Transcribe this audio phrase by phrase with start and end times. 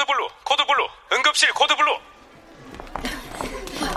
[0.00, 1.98] code blue, code blue, 응급실 code blue.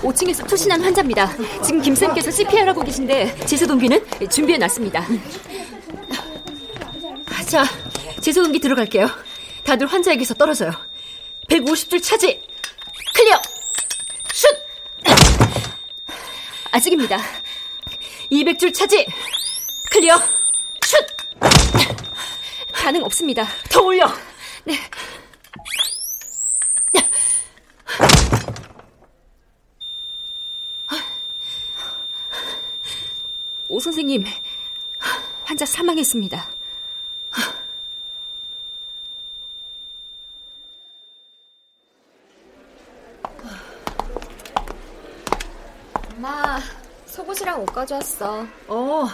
[0.01, 1.31] 5층에서 투신한 환자입니다.
[1.63, 5.05] 지금 김쌤께서 CPR하고 계신데 제세동기는 준비해 놨습니다.
[7.49, 7.63] 자,
[8.19, 9.07] 제세동기 들어갈게요.
[9.63, 10.71] 다들 환자에게서 떨어져요.
[11.49, 12.41] 150줄 charge.
[13.15, 13.41] Clear.
[14.33, 14.49] Shoot.
[16.71, 17.17] 아직입니다.
[18.29, 19.05] 200줄 charge.
[19.91, 20.17] Clear.
[20.81, 21.07] Shoot.
[22.73, 23.47] 반응 없습니다.
[23.69, 24.11] 더 올려.
[24.65, 24.77] 네.
[33.73, 34.23] 오 선생님,
[36.03, 36.45] 사망했습니다.
[46.15, 46.59] 엄마,
[47.05, 48.45] 속옷이랑 옷 가져왔어.
[48.67, 49.07] 어,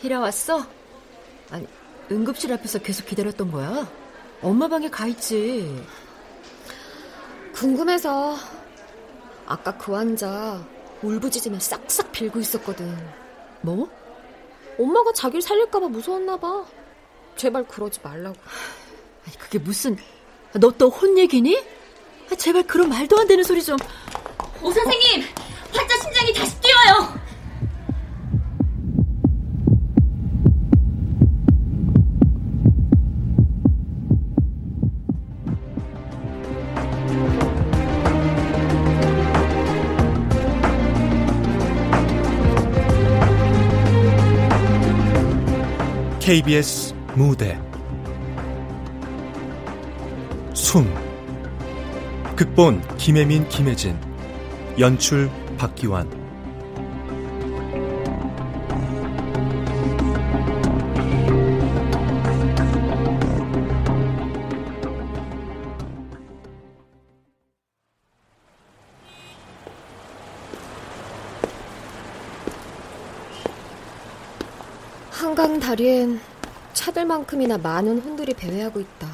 [0.00, 0.66] 히라 왔어?
[1.50, 1.66] 아니,
[2.10, 3.88] 응급실 앞에서 계속 기다렸던 거야?
[4.42, 5.84] 엄마 방에 가 있지.
[7.54, 8.36] 궁금해서
[9.46, 10.64] 아까 그 환자
[11.02, 12.96] 울부짖으며 싹싹 빌고 있었거든.
[13.62, 13.99] 뭐?
[14.82, 16.64] 엄마가 자기를 살릴까봐 무서웠나 봐.
[17.36, 18.36] 제발 그러지 말라고.
[19.26, 19.96] 아니, 그게 무슨
[20.54, 21.56] 너 또 혼 얘기니?
[22.30, 23.76] 아, 제발 그런 말도 안 되는 소리 좀.
[24.62, 25.22] 오 선생님,
[25.72, 26.59] 환자 심장이 다시
[46.30, 47.60] KBS 무대.
[50.54, 50.86] 숨.
[52.36, 53.98] 극본 김혜민 김혜진.
[54.78, 55.28] 연출
[55.58, 56.08] 박기환.
[75.10, 76.29] 한강 다리엔
[77.14, 79.08] 만큼이나 많은 혼들이 배회하고 있다.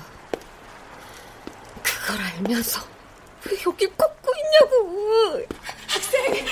[1.83, 2.83] 그걸 알면서
[3.47, 5.47] 왜 여기 꽂고 있냐고.
[5.89, 6.47] 학생,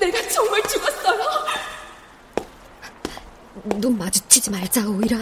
[0.00, 1.22] 내가 정말 죽었어요.
[3.64, 5.18] 눈 마주치지 말자, 오이라.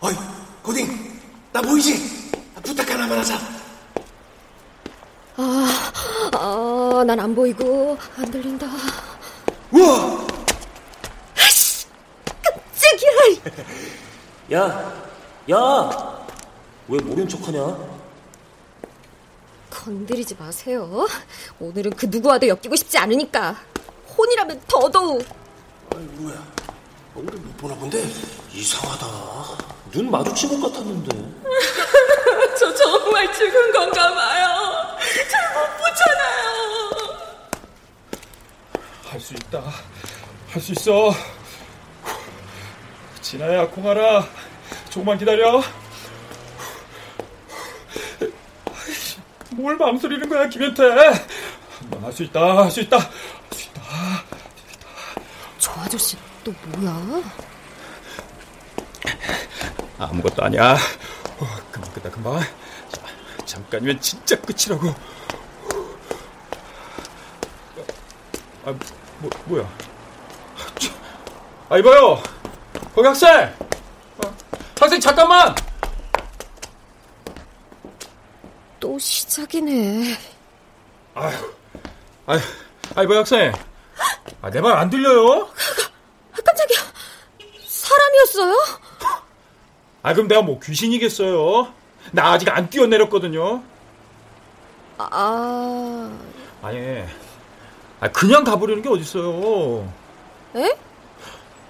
[0.00, 0.14] 어이,
[0.62, 1.20] 고딩,
[1.52, 2.32] 나 보이지?
[2.64, 3.38] 부탁 하나만 하자.
[5.36, 5.92] 아,
[6.34, 8.66] 아, 난 안 보이고 안 들린다.
[9.70, 10.41] 우와!
[12.92, 13.52] 깜짝이야!
[14.52, 14.92] 야,
[15.50, 16.26] 야!
[16.88, 17.76] 왜 모른 척 하냐?
[19.70, 21.06] 건드리지 마세요.
[21.58, 23.56] 오늘은 그 누구와도 엮이고 싶지 않으니까.
[24.16, 25.24] 혼이라면 더더욱.
[25.94, 26.36] 아니, 뭐야.
[27.14, 28.02] 오늘 못 보나 본데?
[28.52, 29.06] 이상하다.
[29.90, 31.16] 눈 마주친 것 같았는데.
[32.58, 34.96] 저 정말 죽은 건가 봐요.
[35.30, 36.52] 잘 못 보잖아요.
[39.04, 39.62] 할 수 있다.
[40.50, 41.12] 할 수 있어.
[43.32, 44.26] 진아야, 콩아라.
[44.90, 45.62] 조금만 기다려.
[49.52, 50.82] 뭘 망설이는 거야, 김현태.
[52.02, 52.98] 할 수 있다, 할 수 있다.
[52.98, 53.08] 할
[53.54, 53.80] 수 있다.
[55.56, 57.22] 저 아저씨 또 뭐야?
[59.98, 60.74] 아무것도 아니야.
[61.38, 62.38] 어, 금방 끝다, 금방.
[62.90, 63.00] 자,
[63.46, 64.94] 잠깐이면 진짜 끝이라고.
[68.66, 68.74] 아,
[69.20, 69.66] 뭐, 뭐야.
[71.70, 72.22] 아, 이봐요.
[72.94, 73.54] 거기 학생!
[74.24, 74.34] 어,
[74.78, 75.54] 학생, 잠깐만!
[78.78, 80.16] 또 시작이네.
[81.14, 81.52] 아휴,
[82.26, 82.40] 아휴,
[82.94, 83.52] 아, 이봐요, 학생.
[84.42, 85.48] 아, 내 말 안 들려요?
[86.32, 86.80] 아, 깜짝이야.
[87.66, 88.56] 사람이었어요?
[90.02, 91.72] 아, 그럼 내가 뭐 귀신이겠어요?
[92.10, 93.62] 나 아직 안 뛰어내렸거든요.
[94.98, 96.10] 아,
[96.62, 97.04] 아니,
[98.00, 99.90] 아, 그냥 가버리는 게 어딨어요.
[100.56, 100.76] 에?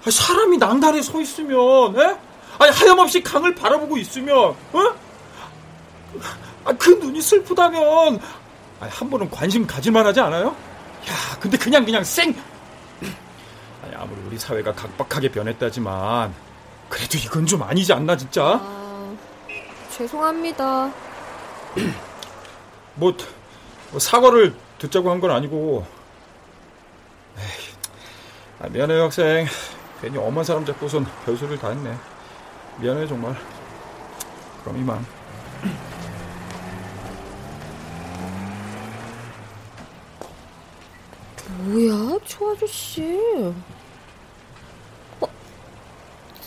[0.05, 2.17] 아, 사람이 낭단에 서 있으면, 에?
[2.59, 4.55] 아니, 하염없이 강을 바라보고 있으면, 어?
[6.65, 8.19] 아, 그 눈이 슬프다면,
[8.79, 10.47] 아, 한 번은 관심 가질만 하지 않아요?
[11.09, 12.35] 야, 근데 그냥, 그냥 쌩!
[13.83, 16.33] 아니, 아무리 우리 사회가 각박하게 변했다지만,
[16.89, 18.59] 그래도 이건 좀 아니지 않나, 진짜?
[18.61, 19.15] 아,
[19.91, 20.91] 죄송합니다.
[22.95, 23.15] 뭐,
[23.91, 25.85] 뭐 사과를 듣자고 한 건 아니고,
[27.37, 27.43] 에이,
[28.61, 29.47] 아, 미안해요, 학생.
[30.03, 31.97] 괜히 엄한 사람 잡고선 별소리를 다 했네.
[32.79, 33.33] 미안해, 정말.
[34.61, 35.05] 그럼 이만.
[41.59, 43.17] 뭐야, 저 아저씨.
[45.21, 45.27] 어,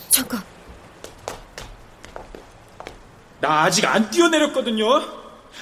[0.09, 0.43] 잠깐.
[3.41, 4.85] 나 아직 안 뛰어내렸거든요.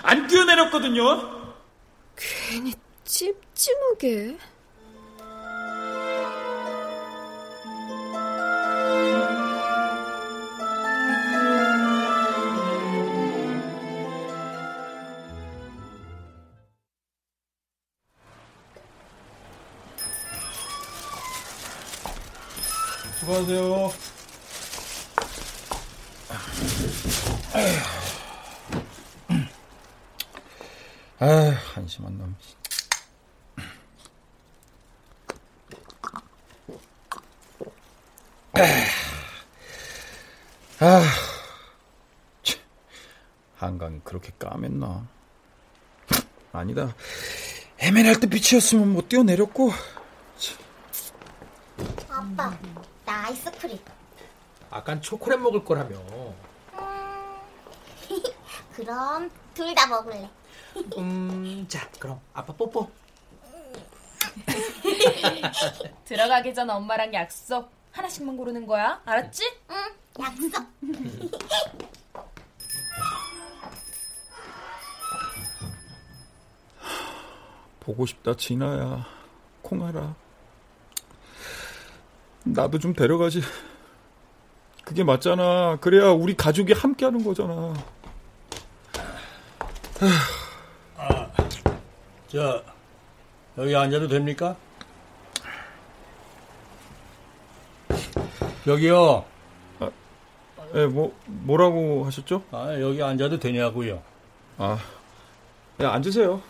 [0.03, 1.03] 안 뛰어내렸거든요.
[2.17, 2.73] 괜히
[3.05, 4.37] 찜찜하게.
[48.49, 49.71] 빛이었으면 못 뛰어내렸고.
[52.09, 52.55] 아빠,
[53.03, 53.79] 나 아이스크림.
[54.69, 55.97] 아깐 초콜릿 먹을 거라며.
[58.75, 60.29] 그럼 둘 다 먹을래.
[60.97, 62.87] 음, 자, 그럼 아빠 뽀뽀.
[66.05, 67.71] 들어가기 전 엄마랑 약속.
[67.93, 69.01] 하나씩만 고르는 거야.
[69.05, 69.54] 알았지?
[77.85, 79.05] 보고 싶다, 진아야.
[79.61, 80.15] 콩알아.
[82.43, 83.41] 나도 좀 데려가지.
[84.83, 85.77] 그게 맞잖아.
[85.79, 87.73] 그래야 우리 가족이 함께 하는 거잖아.
[92.27, 92.63] 저,
[93.57, 94.55] 여기 앉아도 됩니까?
[98.65, 99.25] 여기요.
[100.73, 102.43] 예, 뭐, 뭐라고 하셨죠?
[102.51, 104.01] 아, 여기 앉아도 되냐고요.
[104.57, 104.77] 아,
[105.77, 106.41] 네, 앉으세요.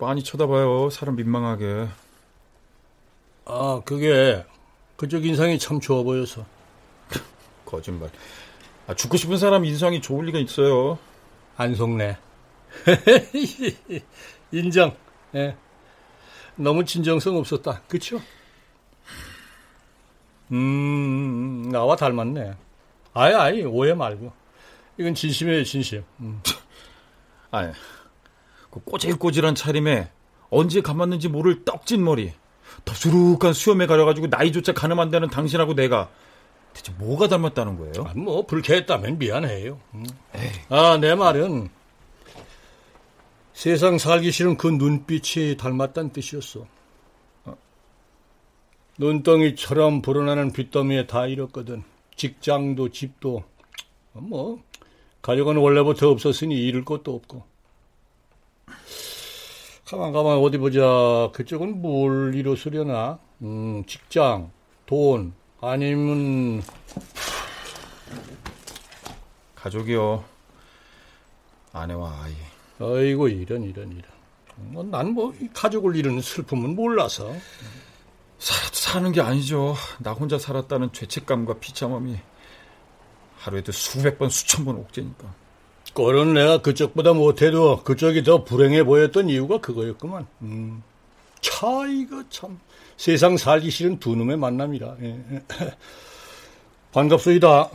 [0.00, 0.88] 빤히 쳐다봐요?
[0.88, 1.86] 사람 민망하게.
[3.44, 4.46] 아, 그게
[4.96, 6.46] 그쪽 인상이 참 좋아 보여서.
[7.66, 8.10] 거짓말.
[8.86, 10.98] 아, 죽고 싶은 사람 인상이 좋을 리가 있어요.
[11.58, 12.16] 안 속네.
[14.52, 14.96] 인정.
[15.34, 15.54] 예.
[16.56, 17.82] 너무 진정성 없었다.
[17.86, 18.22] 그쵸?
[20.50, 22.54] 음, 나와 닮았네.
[23.12, 24.32] 아이, 아이, 오해 말고.
[24.96, 26.04] 이건 진심이에요, 진심.
[26.20, 26.42] 음.
[27.52, 27.72] 아니,
[28.70, 30.10] 그 꼬질꼬질한 차림에
[30.48, 32.32] 언제 감았는지 모를 떡진 머리,
[32.84, 36.10] 덥수룩한 수염에 가려가지고 나이조차 가늠 안 되는 당신하고 내가
[36.72, 37.92] 대체 뭐가 닮았다는 거예요?
[38.06, 39.80] 아, 뭐, 불쾌했다면 미안해요.
[39.94, 40.06] 음.
[40.68, 41.68] 아, 내 말은
[43.52, 46.66] 세상 살기 싫은 그 눈빛이 닮았다는 뜻이었어.
[47.44, 47.56] 어.
[48.98, 51.82] 눈덩이처럼 불어나는 빚더미에 다 잃었거든.
[52.16, 53.44] 직장도 집도
[54.12, 54.62] 뭐
[55.22, 57.49] 가족은 원래부터 없었으니 잃을 것도 없고.
[59.84, 61.30] 가만 가만 어디 보자.
[61.32, 63.18] 그쪽은 뭘 이뤘으려나?
[63.42, 64.50] 음, 직장,
[64.86, 66.62] 돈, 아니면
[69.56, 70.24] 가족이요.
[71.72, 72.34] 아내와 아이.
[72.80, 74.02] 아이고 이런 이런 이런.
[74.56, 77.32] 뭐, 난뭐 가족을 잃은 슬픔은 몰라서.
[78.38, 79.74] 살아도 사는 게 아니죠.
[79.98, 82.18] 나 혼자 살았다는 죄책감과 비참함이
[83.36, 85.39] 하루에도 수백 번 수천 번 옥죄니까.
[86.00, 90.26] 꼴은 내가 그쪽보다 못해도 그쪽이 더 불행해 보였던 이유가 그거였구만.
[90.40, 90.82] 음.
[91.42, 92.58] 차 이거 참
[92.96, 94.96] 세상 살기 싫은 두 놈의 만남이라.
[95.02, 95.20] 예.
[96.92, 97.70] 반갑소이다.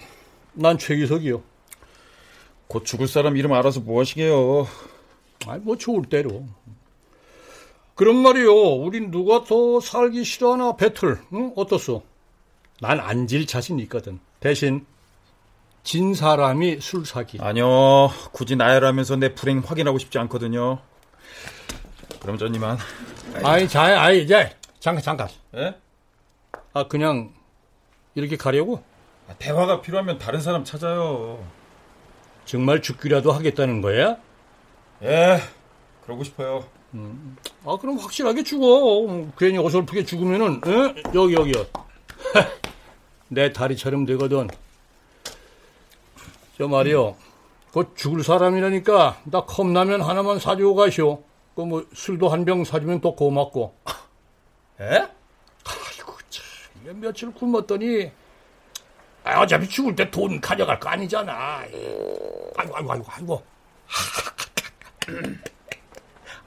[0.54, 1.44] 난 최기석이요.
[2.66, 4.68] 곧 죽을 사람 이름 알아서 뭐 하시게요.
[5.46, 6.48] 아이 뭐 좋을 대로.
[7.94, 8.52] 그런 말이요.
[8.52, 11.20] 우린 누가 더 살기 싫어하나 배틀.
[11.34, 11.54] 응?
[11.56, 12.02] 어떻소?
[12.82, 14.20] 난 앉을 자신 있거든.
[14.40, 14.84] 대신
[15.86, 17.38] 진 사람이 술 사기.
[17.40, 18.10] 아니요.
[18.32, 20.80] 굳이 나열하면서 내 불행 확인하고 싶지 않거든요.
[22.20, 22.80] 그럼 전 이만.
[23.44, 24.50] 아이, 자, 아이, 이제
[24.80, 25.28] 잠깐, 잠깐.
[25.56, 25.76] 예?
[26.74, 27.32] 아, 그냥
[28.16, 28.84] 이렇게 가려고?
[29.30, 31.46] 아, 대화가 필요하면 다른 사람 찾아요.
[32.46, 34.18] 정말 죽기라도 하겠다는 거야?
[35.04, 35.40] 예,
[36.04, 36.66] 그러고 싶어요.
[36.96, 37.38] 음.
[37.64, 39.06] 아, 그럼 확실하게 죽어.
[39.38, 41.04] 괜히 어설프게 죽으면은, 에?
[41.14, 41.64] 여기, 여기요.
[43.30, 44.48] 내 다리처럼 되거든.
[46.58, 47.16] 저 말이요.
[47.72, 51.24] 곧 죽을 사람이라니까, 나 컵라면 하나만 사주고 가시오.
[51.56, 53.76] 그 뭐, 술도 한 병 사주면 또 고맙고.
[54.80, 54.86] 에?
[55.66, 57.00] 아이고, 참.
[57.02, 58.12] 며칠 굶었더니,
[59.24, 61.34] 아, 어차피 죽을 때 돈 가져갈 거 아니잖아.
[62.56, 63.44] 아이고, 아이고, 아이고, 아이고.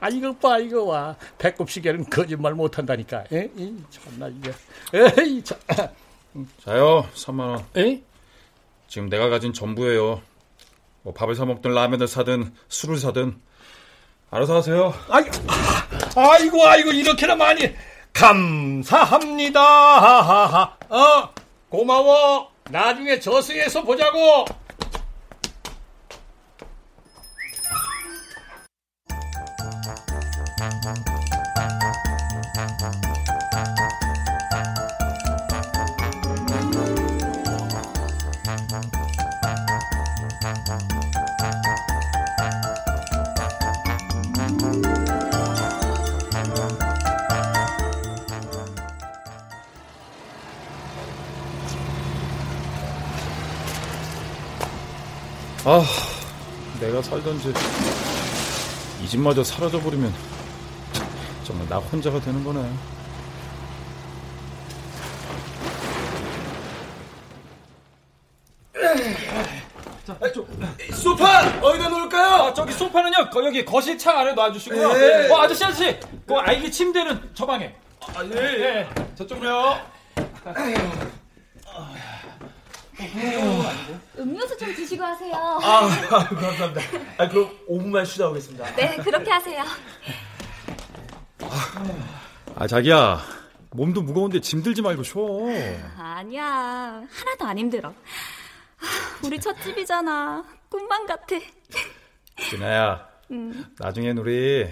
[0.00, 1.16] 아, 이거 봐, 이거 와.
[1.38, 3.24] 배꼽 시계는 거짓말 못 한다니까.
[3.32, 3.50] 에?
[3.56, 4.52] 이, 참나, 이게.
[4.94, 5.58] 에이, 참.
[6.64, 7.66] 자요, 3만 원.
[7.76, 8.04] 에이?
[8.88, 10.20] 지금 내가 가진 전부예요.
[11.02, 13.38] 뭐 밥을 사 먹든 라면을 사든 술을 사든
[14.30, 14.92] 알아서 하세요.
[15.08, 15.24] 아이,
[16.16, 17.74] 아이고, 아이고, 이렇게나 많이.
[18.12, 19.60] 감사합니다.
[20.88, 21.34] 어,
[21.68, 22.50] 고마워.
[22.70, 24.44] 나중에 저승에서 보자고.
[55.70, 55.84] 아,
[56.80, 57.54] 내가 살던 집,
[59.02, 60.14] 이 집마저 사라져버리면
[61.44, 62.72] 정말 나 혼자가 되는 거네.
[70.94, 72.44] 소파 어디다 놓을까요?
[72.44, 74.92] 아, 저기 소파는요, 거, 여기 거실 창 안에 놔주시고요.
[74.94, 75.30] 네.
[75.30, 77.74] 어, 아저씨, 아저씨, 그 아이기 침대는 저 방에.
[78.14, 78.88] 아, 예, 예.
[79.16, 79.78] 저쪽으로요.
[84.18, 85.34] 음료수 좀 드시고 하세요.
[85.34, 86.80] 아, 아, 감사합니다.
[87.18, 88.74] 아, 그럼 5분만 쉬다 오겠습니다.
[88.74, 89.62] 네, 그렇게 하세요.
[92.56, 93.20] 아, 자기야.
[93.70, 95.22] 몸도 무거운데 짐 들지 말고 쉬어.
[95.98, 97.90] 아니야, 하나도 안 힘들어.
[97.90, 98.84] 아,
[99.24, 100.44] 우리 첫 집이잖아.
[100.68, 101.36] 꿈만 같아.
[102.50, 103.64] 진아야, 음.
[103.78, 104.66] 나중엔 우리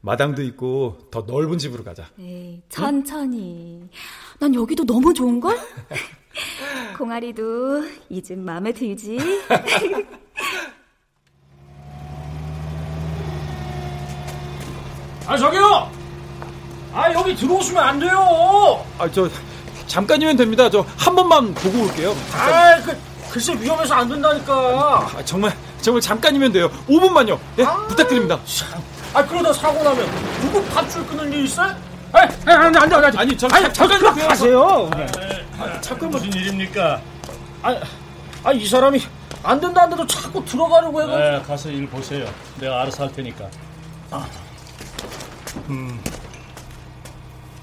[0.00, 2.08] 마당도 있고 더 넓은 집으로 가자.
[2.18, 3.88] 에이, 천천히.
[4.38, 5.56] 난 여기도 너무 좋은걸?
[6.96, 9.18] 공아리도 이 집 마음에 들지?
[15.26, 15.90] 아, 저기요!
[16.92, 18.84] 아, 여기 들어오시면 안 돼요!
[18.98, 19.28] 아, 저
[19.86, 20.68] 잠깐이면 됩니다.
[20.68, 22.14] 저 한 번만 보고 올게요.
[22.34, 22.96] 아, 그,
[23.30, 24.52] 글쎄 위험해서 안 된다니까.
[25.16, 26.70] 아, 정말 정말 잠깐이면 돼요.
[26.88, 27.38] 5분만요.
[27.58, 28.38] 예, 부탁드립니다.
[29.14, 30.06] 아, 그러다 사고 나면
[30.40, 31.74] 누구 밧줄 끊을 일 있어요?
[32.12, 33.18] 아, 안 돼, 안 돼, 안 돼.
[33.18, 34.90] 아니, 저 아니, 잠깐 가세요.
[35.62, 37.00] 아, 잠깐 무슨 일입니까?
[37.62, 37.80] 아,
[38.42, 39.00] 아, 이 사람이
[39.44, 41.30] 안 된다, 안 돼도 자꾸 들어가려고 해가지고.
[41.30, 42.26] 네, 가서 일 보세요.
[42.58, 43.48] 내가 알아서 할 테니까.
[45.68, 46.02] 음,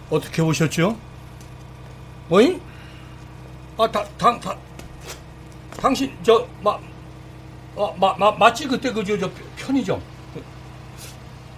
[0.10, 0.98] 어떻게 오셨죠?
[2.30, 2.60] 어이?
[3.78, 4.58] 아, 당, 당, 당,
[5.80, 6.78] 당신, 저, 마,
[7.76, 8.68] 어, 마, 마, 맞지?
[8.68, 10.02] 그때 그, 저, 저, 편의점.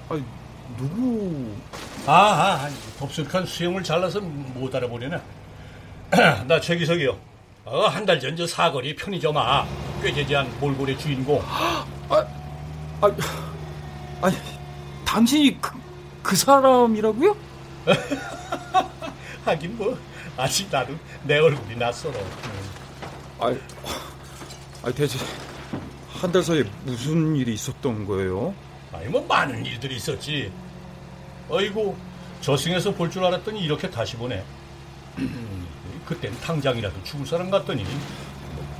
[0.10, 0.24] 아니,
[0.78, 1.56] 누구?
[2.06, 2.70] 아, 아, 아,
[3.00, 5.22] 독특한 수염을 잘라서 못 알아보려나.
[6.48, 7.18] 나 최기석이요.
[7.66, 9.66] 어, 한 달 전 저 사거리 편의점 아,
[10.02, 11.42] 꾀재재한 몰골의 주인공.
[11.46, 11.86] 아,
[13.02, 13.12] 아,
[14.22, 14.36] 아니,
[15.06, 15.72] 당신이 그,
[16.22, 17.36] 그 사람이라고요?
[19.46, 19.98] 하긴 뭐,
[20.38, 22.14] 아직 나도 내 얼굴이 낯설어.
[23.40, 23.54] 아,
[24.84, 25.18] 아, 대체
[26.14, 28.54] 한 달 사이에 무슨 일이 있었던 거예요?
[28.94, 30.52] 아니, 뭐 많은 일들이 있었지.
[31.50, 31.96] 어이구,
[32.42, 34.44] 저승에서 볼 줄 알았더니 이렇게 다시 보네.
[36.12, 37.86] 그땐 당장이라도 죽을 사람 같더니.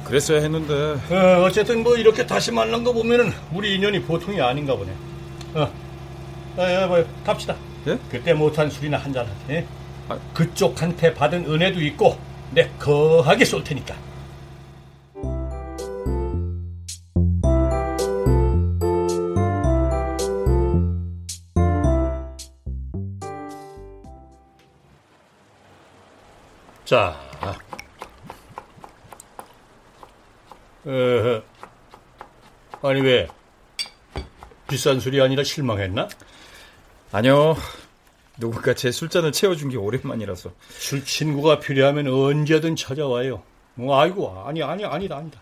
[0.04, 0.74] 그랬어야 했는데.
[1.10, 4.92] 어, 어쨌든 뭐 이렇게 다시 만난 거 보면은 우리 인연이 보통이 아닌가 보네.
[5.54, 5.62] 어,
[6.58, 7.56] 어, 어 뭐, 갑시다.
[7.88, 7.98] 예?
[8.10, 9.66] 그때 못한 술이나 한잔 하게.
[10.34, 12.18] 그쪽한테 받은 은혜도 있고,
[12.52, 13.96] 내 거하게 쏠 테니까.
[26.92, 27.16] 자,
[30.84, 31.42] 어,
[32.82, 33.30] 아니 왜
[34.68, 36.10] 비싼 술이 아니라 실망했나?
[37.14, 37.56] 아니요.
[38.38, 40.52] 누군가 제 술잔을 채워준 게 오랜만이라서.
[40.68, 43.42] 술 친구가 필요하면 언제든 찾아와요.
[43.76, 45.40] 뭐 아이고 아니 아니 아니다 아니다.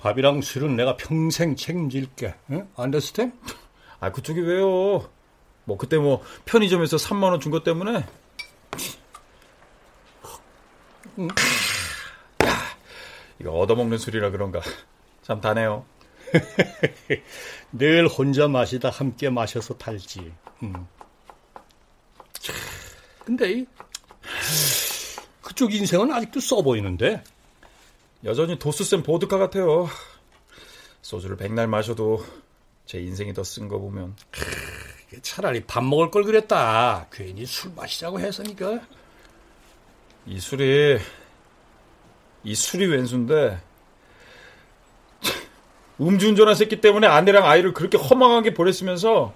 [0.00, 2.34] 밥이랑 술은 내가 평생 책임질게.
[2.50, 2.68] 응?
[2.76, 3.30] 안데스템?
[4.00, 5.08] 아 그쪽이 왜요?
[5.64, 8.04] 뭐 그때 뭐 편의점에서 3만 원 준 것 때문에.
[11.18, 11.28] 음.
[12.44, 12.62] 야,
[13.38, 14.60] 이거 얻어먹는 술이라 그런가.
[15.22, 15.84] 참 다네요.
[17.72, 20.32] 늘 혼자 마시다 함께 마셔서 달지.
[20.62, 20.86] 음.
[23.24, 23.66] 근데 이,
[25.42, 27.22] 그쪽 인생은 아직도 써 보이는데.
[28.24, 29.88] 여전히 도수쌤 보드카 같아요.
[31.02, 32.24] 소주를 백날 마셔도
[32.86, 34.16] 제 인생이 더 쓴 거 보면.
[35.22, 37.06] 차라리 밥 먹을 걸 그랬다.
[37.12, 38.80] 괜히 술 마시자고 해서니까.
[40.26, 40.98] 이 술이
[42.44, 43.60] 이 술이 왼수인데
[46.00, 49.34] 음주운전한 새끼 때문에 아내랑 아이를 그렇게 허망하게 보냈으면서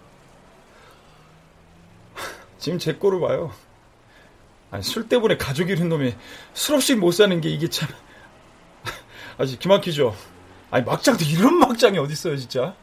[2.59, 3.53] 지금 제 꼴을 봐요.
[4.71, 6.15] 아니 술 때문에 가족 이런 놈이
[6.55, 7.89] 술 없이 못 사는 게 이게 참
[9.39, 10.15] 아직 기막히죠.
[10.71, 12.75] 아니 막장도 이런 막장이 어디 있어요 진짜.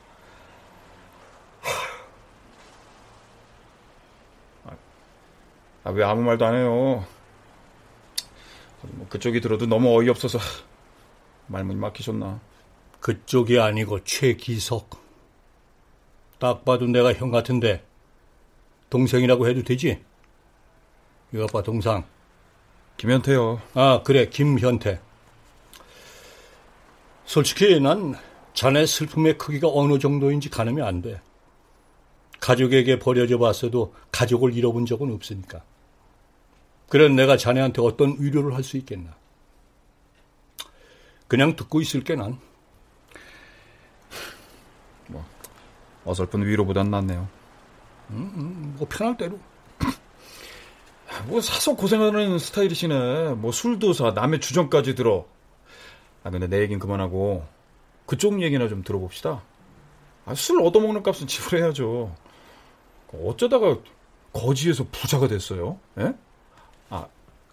[5.85, 7.05] 아 왜 아, 아무 말도 안 해요.
[8.91, 10.39] 뭐 그쪽이 들어도 너무 어이없어서
[11.47, 12.39] 말문이 막히셨나?
[12.99, 15.01] 그쪽이 아니고 최기석.
[16.39, 17.85] 딱 봐도 내가 형 같은데
[18.89, 20.01] 동생이라고 해도 되지?
[21.33, 22.05] 이거 봐 동상.
[22.97, 23.61] 김현태요.
[23.73, 24.99] 아 그래 김현태.
[27.25, 28.15] 솔직히 난
[28.53, 31.21] 자네 슬픔의 크기가 어느 정도인지 가늠이 안 돼.
[32.39, 35.63] 가족에게 버려져 봤어도 가족을 잃어본 적은 없으니까.
[36.93, 39.15] 그런 내가 자네한테 어떤 위로를 할 수 있겠나.
[41.27, 42.37] 그냥 듣고 있을게 난.
[45.07, 45.25] 뭐
[46.05, 47.27] 어설픈 위로보단 낫네요.
[48.11, 49.39] 음, 음, 뭐 편할 대로.
[51.25, 53.33] 뭐 사서 고생하는 스타일이시네.
[53.37, 55.25] 뭐 술도 사, 남의 주정까지 들어.
[56.23, 57.43] 아 근데 내 얘긴 그만하고
[58.05, 59.41] 그쪽 얘기나 좀 들어봅시다.
[60.27, 62.15] 아, 술 얻어먹는 값은 지불해야죠.
[63.13, 63.79] 어쩌다가
[64.31, 65.79] 거지에서 부자가 됐어요?
[65.97, 66.13] 예?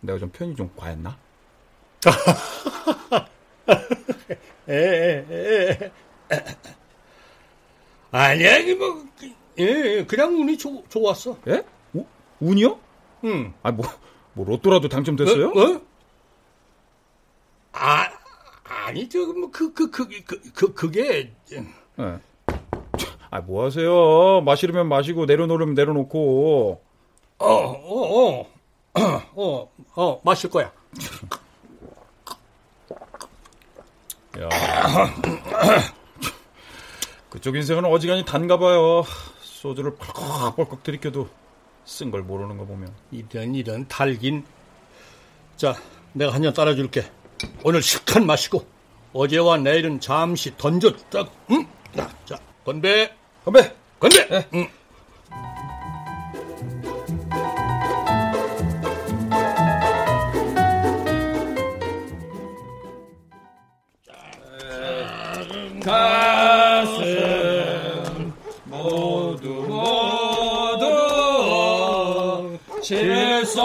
[0.00, 1.16] 아, 내가 좀 편이 좀 과했나?
[4.68, 5.92] 에, 에, 에.
[8.10, 9.04] 아니야, 이게 뭐,
[9.58, 11.36] 예, 그냥 운이 조, 좋았어.
[11.48, 11.62] 예?
[11.94, 12.04] 우,
[12.40, 12.78] 운이요?
[13.24, 13.52] 응.
[13.62, 13.86] 아, 뭐,
[14.32, 15.48] 뭐, 로또라도 당첨됐어요?
[15.48, 15.50] 어?
[15.50, 15.80] 어?
[17.72, 18.08] 아,
[18.64, 21.32] 아니, 저, 뭐, 그, 그, 그, 그, 그, 그게.
[21.50, 22.18] 네.
[23.30, 24.40] 아, 뭐 하세요?
[24.40, 26.82] 마시려면 마시고, 내려놓으면 내려놓고.
[27.38, 28.59] 어, 어, 어.
[28.94, 30.70] 어, 어, 마실 거야.
[34.40, 34.48] 야.
[37.30, 39.04] 그쪽 인생은 어지간히 단가 봐요.
[39.42, 41.28] 소주를 펄컥펄컥 들이켜도
[41.84, 42.92] 쓴 걸 모르는 거 보면.
[43.10, 44.44] 이런 이런 달긴.
[45.56, 45.74] 자,
[46.12, 47.10] 내가 한 잔 따라줄게.
[47.64, 48.66] 오늘 식한 마시고
[49.12, 51.24] 어제와 내일은 잠시 던졌다.
[51.50, 51.66] 응?
[52.24, 53.12] 자, 건배.
[53.44, 53.74] 건배.
[53.98, 54.28] 건배.
[54.28, 54.48] 네.
[54.54, 54.68] 응.
[65.84, 67.02] 가슴
[68.64, 70.86] 모두 모두
[72.82, 73.60] 실소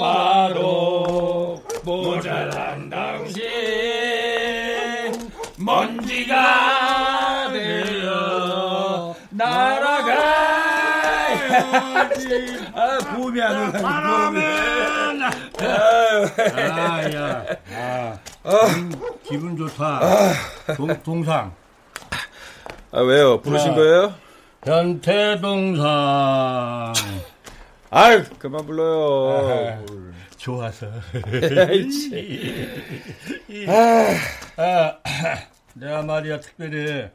[0.00, 3.42] 바로 모자란 당신
[5.56, 10.18] 먼지가 되어 날아가야지.
[12.74, 14.38] 아 봄이야 바람은
[15.60, 17.44] 아야.
[18.44, 18.90] 아, 기분,
[19.24, 20.00] 기분 좋다.
[20.00, 20.08] 동,
[20.76, 21.52] 동 상
[22.90, 23.74] 아 왜요 부르신 아.
[23.74, 24.14] 거예요?
[24.64, 26.92] 현태 동상
[27.90, 29.84] 아유 그만 불러요
[30.36, 30.86] 좋아서
[33.68, 34.16] 아.
[34.56, 34.96] 아,
[35.74, 37.08] 내가 말이야 특별히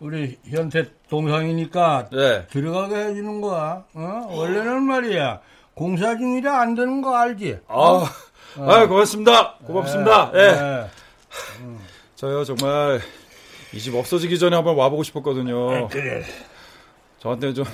[0.00, 2.46] 우리 현태 동상이니까 네.
[2.48, 3.84] 들어가게 해주는 거야.
[3.94, 4.26] 어?
[4.30, 5.40] 원래는 말이야
[5.74, 7.60] 공사 중이라 안 되는 거 알지?
[7.68, 8.04] 아,
[8.58, 9.54] 아 고맙습니다.
[9.64, 10.32] 고맙습니다.
[10.34, 10.38] 예.
[10.38, 10.86] 네.
[12.22, 13.00] 저요 정말
[13.72, 15.88] 이 집 없어지기 전에 한번 와보고 싶었거든요.
[15.88, 16.22] 그래.
[17.18, 17.64] 저한테 좀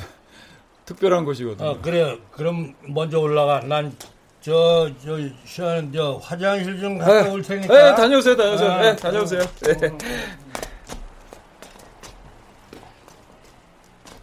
[0.87, 1.69] 특별한 곳이거든요.
[1.69, 2.17] 어, 그래.
[2.31, 3.61] 그럼 먼저 올라가.
[3.61, 3.95] 난
[4.41, 7.31] 저, 저, 시원, 저, 화장실 좀 갔다 네.
[7.31, 7.75] 올 테니까.
[7.75, 8.71] 네, 다녀오세요, 다녀오세요.
[8.71, 9.41] 아, 네, 다녀오세요.
[9.41, 9.75] 네.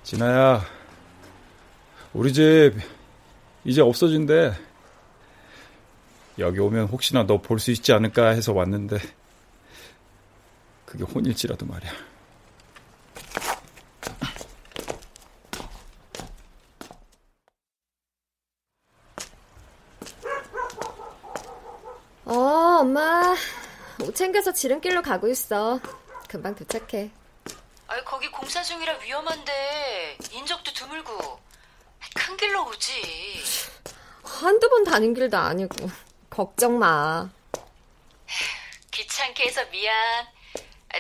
[0.02, 0.62] 진아야,
[2.14, 2.74] 우리 집
[3.64, 4.54] 이제 없어진대.
[6.40, 8.98] 여기 오면 혹시나 너 볼 수 있지 않을까 해서 왔는데
[10.98, 11.92] 그게 혼일지라도 말이야.
[22.24, 22.34] 어,
[22.80, 23.36] 엄마.
[24.02, 25.82] 옷 챙겨서 지름길로 가고 있어.
[26.30, 27.12] 금방 도착해.
[27.88, 31.40] 아이, 거기 공사 중이라 위험한데 인적도 드물고
[32.14, 33.44] 큰 길로 오지.
[34.24, 35.90] 한두 번 다닌 길도 아니고.
[36.30, 37.30] 걱정 마.
[38.92, 40.35] 귀찮게 해서 미안.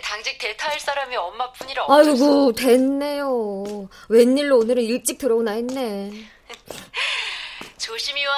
[0.01, 3.89] 당직 대타할 사람이 엄마뿐이라 어쩔 수 아이고, 됐네요.
[4.10, 6.12] 웬일로 오늘은 일찍 들어오나 했네.
[7.77, 8.34] 조심히 와.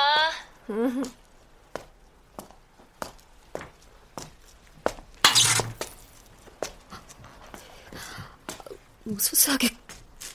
[9.03, 9.69] 무수수하게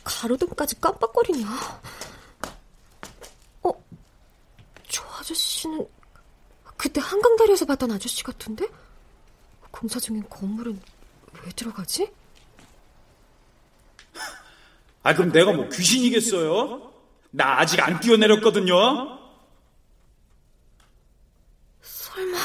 [0.04, 1.46] 가로등까지 깜빡거리냐?
[3.62, 3.70] 어?
[4.88, 5.86] 저 아저씨는
[6.76, 8.66] 그때 한강 다리에서 봤던 아저씨 같은데?
[9.70, 10.80] 공사 중인 건물은
[11.44, 12.12] 왜 들어가지?
[15.02, 16.92] 아, 그럼 내가 뭐 귀신이겠어요?
[17.30, 19.18] 나 아직 안 뛰어내렸거든요?
[21.80, 22.38] 설마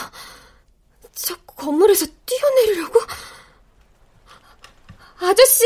[1.14, 3.00] 저 건물에서 뛰어내리려고?
[5.20, 5.66] 아저씨!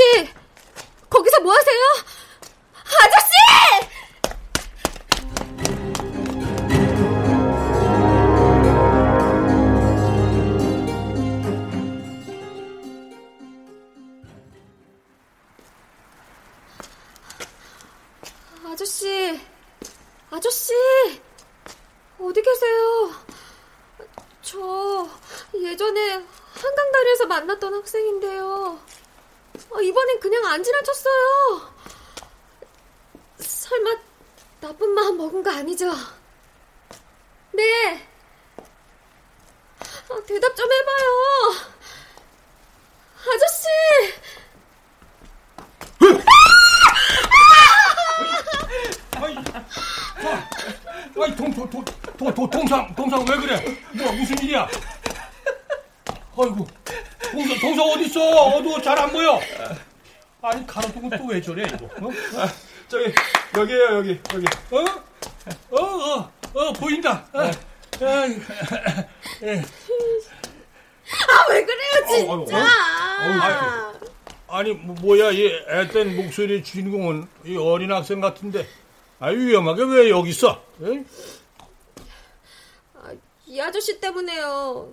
[1.10, 1.82] 거기서 뭐 하세요?
[2.84, 3.92] 아저씨!
[18.64, 19.42] 아저씨,
[20.30, 20.74] 아저씨,
[22.20, 23.12] 어디 계세요?
[24.42, 25.10] 저
[25.56, 26.12] 예전에
[26.54, 28.80] 한강 다리에서 만났던 학생인데요.
[29.74, 31.74] 아, 이번엔 그냥 안 지나쳤어요.
[33.40, 33.96] 설마
[34.60, 35.92] 나쁜 마음 먹은 거 아니죠?
[37.54, 38.08] 네.
[40.10, 41.72] 아, 대답 좀 해봐요.
[43.18, 43.68] 아저씨!
[50.28, 51.84] 아이, 동, 동, 동,
[52.18, 53.78] 동, 동, 동상, 동상 왜 그래?
[53.94, 54.68] 뭐, 무슨 일이야?
[56.38, 56.68] 아이고,
[57.32, 58.22] 동상, 동상 어딨어?
[58.56, 59.40] 어두워, 잘 안 보여.
[60.42, 61.86] 아니, 가로등은 또 왜 저래, 이거?
[61.86, 62.12] 어?
[62.38, 62.50] 아,
[62.88, 63.14] 저기,
[63.58, 64.46] 여기에요, 여기, 여기.
[64.72, 64.86] 어?
[65.72, 67.26] 어, 어, 어, 보인다.
[67.34, 68.28] 아, 아,
[69.44, 69.62] 예.
[71.14, 72.08] 아, 왜 그래요,
[72.46, 72.58] 진짜?
[72.58, 73.94] 어,
[74.58, 78.68] 아니, 뭐, 뭐야, 이 앳된 목소리의 주인공은 이 어린 학생 같은데.
[79.22, 80.62] 아, 위험하게 왜 여기 있어?
[80.84, 81.06] 에?
[82.96, 83.12] 아,
[83.46, 84.90] 이 아저씨 때문에요.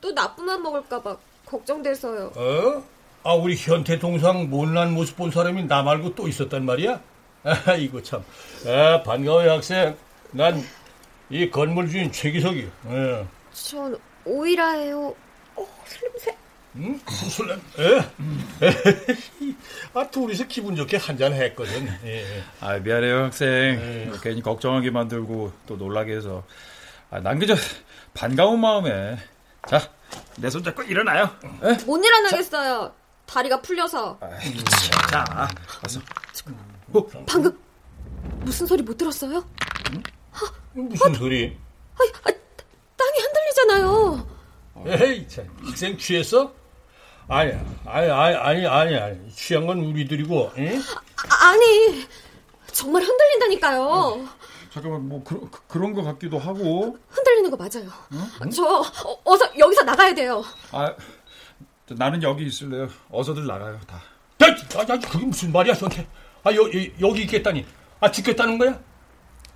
[0.00, 2.32] 또 나쁜 맘 먹을까봐 걱정돼서요.
[2.34, 2.82] 어?
[3.22, 7.00] 아, 우리 현태 동상 못난 모습 본 사람이 나 말고 또 있었단 말이야?
[7.44, 8.24] 아, 이거 참.
[8.66, 9.96] 아, 반가워요, 학생.
[10.32, 10.64] 난
[11.28, 12.70] 이 건물 주인 최기석이.
[12.90, 13.26] 예.
[13.52, 15.14] 전 오이라예요.
[15.56, 16.36] 어, 슬림새.
[16.78, 17.00] 응?
[17.08, 17.54] 술래?
[17.54, 18.00] 에?
[19.94, 21.88] 아, 둘이서 기분 좋게 한잔 했거든.
[22.04, 22.42] 예.
[22.60, 24.12] 아, 미안해요, 학생.
[24.22, 26.44] 괜히 걱정하게 만들고 또 놀라게 해서.
[27.10, 27.54] 아, 난 그저
[28.14, 29.16] 반가운 마음에.
[29.68, 29.80] 자,
[30.36, 31.30] 내 손 잡고 일어나요.
[31.62, 31.84] 에?
[31.84, 32.92] 못 일어나겠어요.
[33.26, 34.18] 다리가 풀려서.
[35.10, 35.24] 자,
[35.66, 36.00] 가서.
[37.26, 37.58] 방금
[38.40, 39.44] 무슨 소리 못 들었어요?
[40.74, 41.56] 무슨 소리?
[42.96, 44.28] 땅이 흔들리잖아요.
[44.86, 46.52] 에이, 참, 학생 취했어?
[47.28, 49.30] 아니야, 아니, 아니, 아니, 아니, 아니.
[49.32, 50.80] 취한 건 우리들이고, 응?
[51.28, 52.06] 아, 아니,
[52.70, 54.28] 정말 흔들린다니까요.
[54.72, 56.96] 잠깐만, 뭐, 그, 그, 런것 같기도 하고.
[57.08, 57.90] 흔들리는 거 맞아요.
[58.54, 60.44] 저, 어, 어서 여기서 나가야 돼요.
[60.70, 60.94] 아,
[61.88, 62.88] 나는 여기 있을래요.
[63.10, 63.96] 어서들 나가요, 다.
[64.42, 66.06] 야, 야, 야, 그게 무슨 말이야, 저한테.
[66.44, 67.66] 아, 여, 여, 여기 있겠다니.
[68.00, 68.78] 아, 죽겠다는 거야?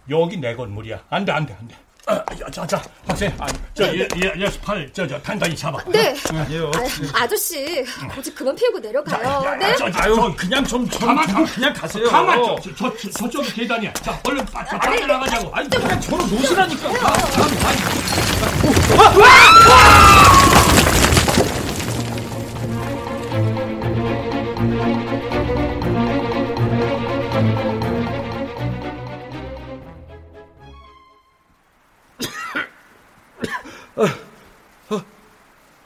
[0.08, 1.04] 여기 내 건물이야.
[1.08, 1.76] 안 돼, 안 돼, 안 돼.
[2.10, 3.32] 아, 야, 자, 자, 학생.
[3.38, 5.78] 아, 저, 얘, 얘, 얘, 팔, 저, 저, 단단히 잡아.
[5.86, 6.16] 네.
[6.28, 6.72] 아니에요.
[7.14, 9.22] 아, 아저씨, 고집 그만 피우고 내려가요.
[9.22, 9.76] 야, 야, 네?
[9.76, 11.46] 저, 저, 아유, 저, 그냥 좀, 좀 가만, 가만.
[11.46, 12.08] 그냥 가세요.
[12.08, 13.92] 가만, 저, 저, 저, 저, 저쪽이 계단이야.
[13.94, 15.54] 자, 얼른 빠, 빠, 빠져나가자고.
[15.54, 16.88] 아니, 그냥 저로 놓으시라니까.
[18.98, 20.29] 아,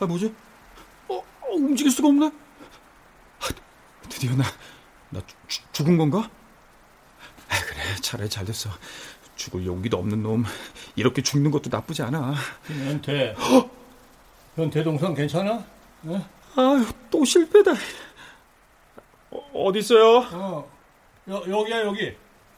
[0.04, 0.34] 아 뭐지?
[1.08, 2.26] 어, 어, 움직일 수가 없네.
[2.26, 3.46] 아,
[4.10, 4.44] 드디어 나,
[5.08, 6.30] 나 죽, 죽은 건가?
[7.48, 8.68] 아, 그래, 차라리 잘 됐어.
[9.34, 10.44] 죽을 용기도 없는 놈.
[10.94, 12.34] 이렇게 죽는 것도 나쁘지 않아.
[12.66, 13.34] 현태.
[14.56, 15.64] 현태 동상 괜찮아?
[16.02, 16.22] 네?
[16.54, 17.72] 아유, 또 실패다.
[19.30, 20.18] 어, 어디 있어요?
[20.18, 20.70] 어,
[21.28, 22.14] 여, 여기야, 여기.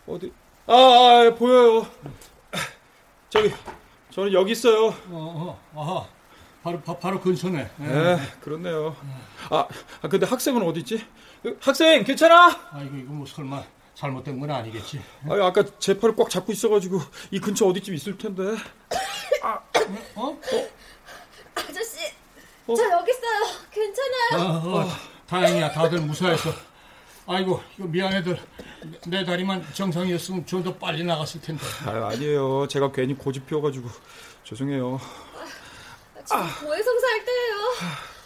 [0.09, 0.33] 어디?
[0.67, 1.87] 아, 아 보여요.
[3.31, 3.53] 저기,
[4.11, 4.89] 저는 여기 있어요.
[4.89, 6.16] 어, 어, 아하.
[6.67, 7.71] 바로, 바, 바로 근처네.
[7.77, 8.97] 네, 그렇네요.
[9.51, 9.69] 아,
[10.03, 11.07] 아, 근데 학생은 어디 있지?
[11.61, 12.49] 학생, 괜찮아?
[12.73, 13.63] 아, 이거, 이거 뭐 설마
[13.95, 15.01] 잘못된 건 아니겠지?
[15.31, 17.01] 아, 아까 제 팔을 꽉 잡고 있어가지고
[17.31, 18.43] 이 근처 어디쯤 있을 텐데.
[19.45, 19.61] 아,
[20.17, 20.37] 어?
[21.55, 21.99] 아저씨,
[22.67, 23.61] 저 여기 있어요.
[23.71, 24.59] 괜찮아요.
[24.59, 24.89] 어, 어,
[25.29, 25.71] 다행이야.
[25.71, 26.51] 다들 무사해서.
[27.29, 28.41] 아이고, 이거 미안해들.
[29.07, 31.63] 내 다리만 정상이었으면 좀 더 빨리 나갔을 텐데.
[31.87, 32.67] 아, 아니에요.
[32.67, 33.89] 제가 괜히 고집 피워가지고
[34.43, 35.01] 죄송해요.
[36.27, 37.57] 지금 고해성사 할 때예요.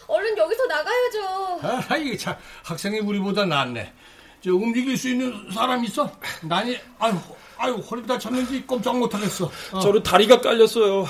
[0.07, 1.59] 얼른 여기서 나가야죠.
[1.89, 3.93] 아, 이게 참 학생이 우리보다 낫네.
[4.43, 6.11] 저 움직일 수 있는 사람 있어?
[6.41, 7.13] 난이 아유
[7.57, 9.49] 아유 허리 다쳤는지 꼼짝 못하겠어.
[9.71, 9.79] 어.
[9.79, 11.05] 저는 다리가 깔렸어요.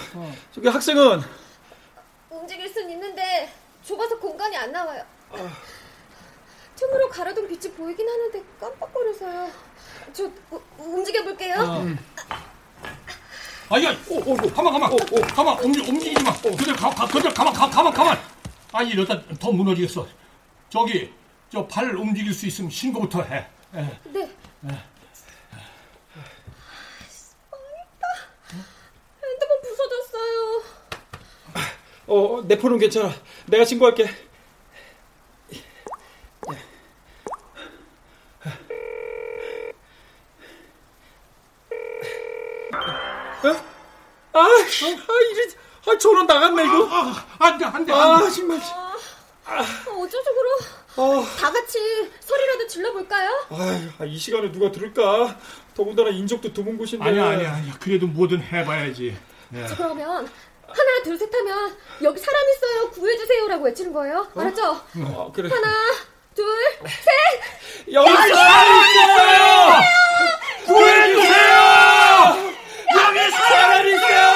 [0.53, 1.21] 저기 학생은
[2.29, 3.51] 움직일 순 있는데
[3.83, 5.03] 좁아서 공간이 안 나와요.
[6.75, 9.49] 틈으로 가려둔 빛이 보이긴 하는데 깜빡거려서요.
[10.13, 11.55] 저 우- 움직여 볼게요.
[11.57, 11.85] 어.
[12.29, 12.43] 아
[13.79, 14.89] 야, 오, 오, 오, 가만, 가만,
[15.33, 16.33] 가만, 움직, 움직이지 마.
[16.33, 18.19] 그대로 가, 가, 그대로 가만, 가, 가만, 가만.
[18.73, 20.05] 아, 이러다 더 무너지겠어.
[20.69, 21.11] 저기,
[21.49, 23.45] 저 팔 움직일 수 있으면 신고부터 해.
[23.75, 23.99] 예.
[24.05, 24.29] 네.
[29.23, 30.63] 핸드폰 부서졌어요.
[32.07, 33.13] 어, 내 폰은 괜찮아.
[33.47, 34.05] 내가 신고할게.
[44.33, 44.39] 어?
[44.83, 45.47] 아, 아, 이래,
[45.87, 46.87] 아, 전원 나갔네, 이거.
[46.89, 47.93] 아, 안 돼, 안 돼.
[47.93, 48.57] 아, 정말.
[48.57, 50.23] 어쩌죠
[50.95, 51.25] 그럼?
[51.39, 51.77] 다 같이
[52.19, 53.29] 소리라도 질러볼까요?
[53.99, 55.37] 아이, 이 시간에 누가 들을까?
[55.75, 57.05] 더군다나 인적도 드문 곳인데.
[57.07, 57.73] 아니야, 아니야, 아니야.
[57.79, 59.17] 그래도 뭐든 해봐야지.
[59.49, 59.67] 네.
[59.67, 60.29] 자, 그러면
[60.67, 64.27] 하나 둘 셋 하면 여기 사람 있어요 구해주세요라고 외치는 거예요.
[64.35, 64.81] 알았죠?
[65.07, 65.49] 어, 그래.
[65.49, 65.67] 하나
[66.33, 66.45] 둘
[66.85, 67.93] 셋.
[67.93, 69.81] 여기 사람 있어요!
[70.65, 72.53] 구해주세요!
[72.95, 74.30] 여기 사람 있어요!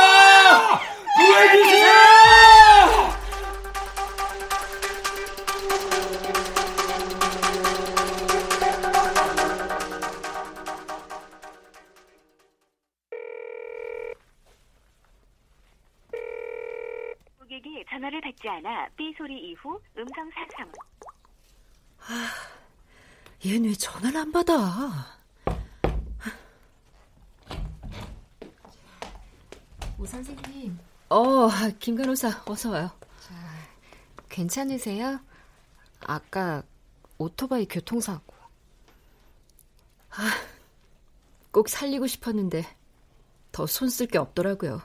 [17.96, 20.70] 전화를 받지 않아 삐 소리 이후 음성 사상.
[23.46, 25.16] 얘는 왜 전화를 안 받아?
[29.98, 30.78] 오 선생님,
[31.10, 31.48] 어,
[31.80, 32.92] 김 간호사, 어서 와요.
[34.28, 35.22] 괜찮으세요?
[36.02, 36.64] 아까
[37.18, 38.36] 오토바이 교통사고.
[40.10, 40.32] 아,
[41.52, 42.64] 꼭 살리고 싶었는데
[43.54, 44.82] 더 손 쓸 게 없더라고요.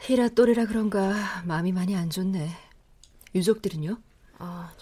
[0.00, 2.50] 히라 또래라 그런가 마음이 많이 안 좋네.
[3.34, 3.98] 유족들은요?
[4.38, 4.72] 아,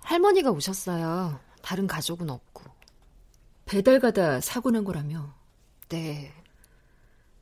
[0.00, 1.38] 할머니가 오셨어요.
[1.62, 2.64] 다른 가족은 없고.
[3.66, 5.34] 배달 가다 사고 난 거라며.
[5.88, 6.32] 네.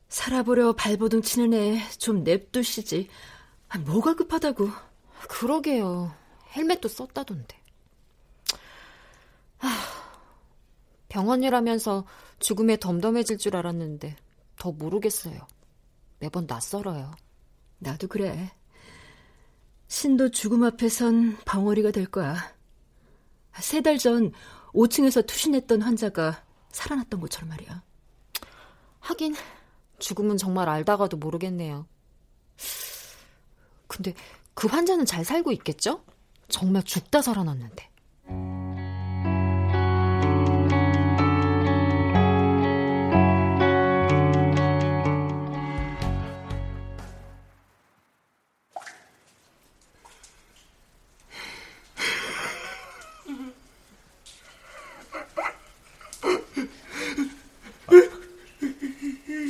[0.09, 3.09] 살아보려 발버둥 치는 애 좀 냅두시지.
[3.69, 4.69] 아, 뭐가 급하다고.
[5.29, 6.13] 그러게요.
[6.55, 7.57] 헬멧도 썼다던데.
[9.57, 9.69] 하,
[11.09, 12.05] 병원이라면서
[12.39, 14.15] 죽음에 덤덤해질 줄 알았는데
[14.59, 15.47] 더 모르겠어요.
[16.19, 17.11] 매번 낯설어요.
[17.79, 18.51] 나도 그래.
[19.87, 22.35] 신도 죽음 앞에선 벙어리가 될 거야.
[23.59, 24.31] 세 달 전
[24.73, 27.81] 5층에서 투신했던 환자가 살아났던 것처럼 말이야.
[28.99, 29.35] 하긴
[29.99, 31.87] 죽음은 정말 알다가도 모르겠네요.
[33.87, 34.13] 근데
[34.53, 36.03] 그 환자는 잘 살고 있겠죠?
[36.49, 37.89] 정말 죽다 살아났는데.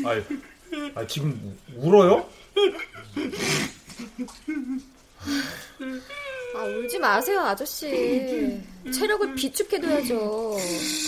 [0.08, 0.22] 아,
[0.96, 2.26] 아 지금 울어요?
[6.56, 8.62] 아 울지 마세요 아저씨.
[8.94, 10.56] 체력을 비축해둬야죠.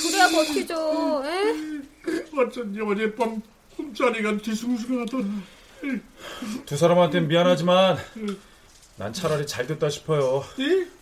[0.04, 1.24] 그래야 버티죠.
[1.26, 2.42] 에?
[2.42, 3.42] 어쩐지 어젯밤
[3.78, 5.24] 꿈자리가 뒤숭숭하더라.
[6.66, 7.98] 두 사람한테는 미안하지만
[8.98, 10.44] 난 차라리 잘 됐다 싶어요.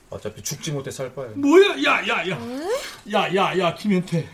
[0.10, 1.28] 어차피 죽지 못해 살 바에.
[1.36, 2.40] 뭐야, 야, 야, 야.
[3.12, 4.26] 야, 야, 야, 김현태.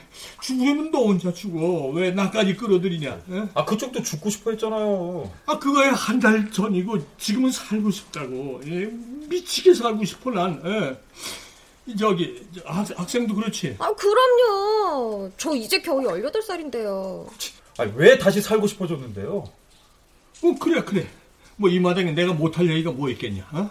[0.42, 1.88] 죽으면 너 혼자 죽어.
[1.90, 3.10] 왜 나까지 끌어들이냐?
[3.12, 3.48] 에?
[3.56, 5.32] 아, 그쪽도 죽고 싶어 했잖아요.
[5.48, 8.62] 아, 그거야 한 달 전이고, 지금은 살고 싶다고.
[8.68, 8.86] 예?
[9.28, 10.62] 미치게 살고 싶어, 난.
[10.66, 11.94] 예.
[11.98, 13.76] 저기, 저 학, 학생도 그렇지.
[13.80, 15.32] 아 그럼요.
[15.38, 17.28] 저 이제 겨우 18살인데요.
[17.80, 19.44] 아, 왜 다시 살고 싶어졌는데요?
[20.44, 21.08] 어, 그래, 그래.
[21.56, 23.70] 뭐, 이 마당에 내가 못할 얘기가 뭐 있겠냐, 어?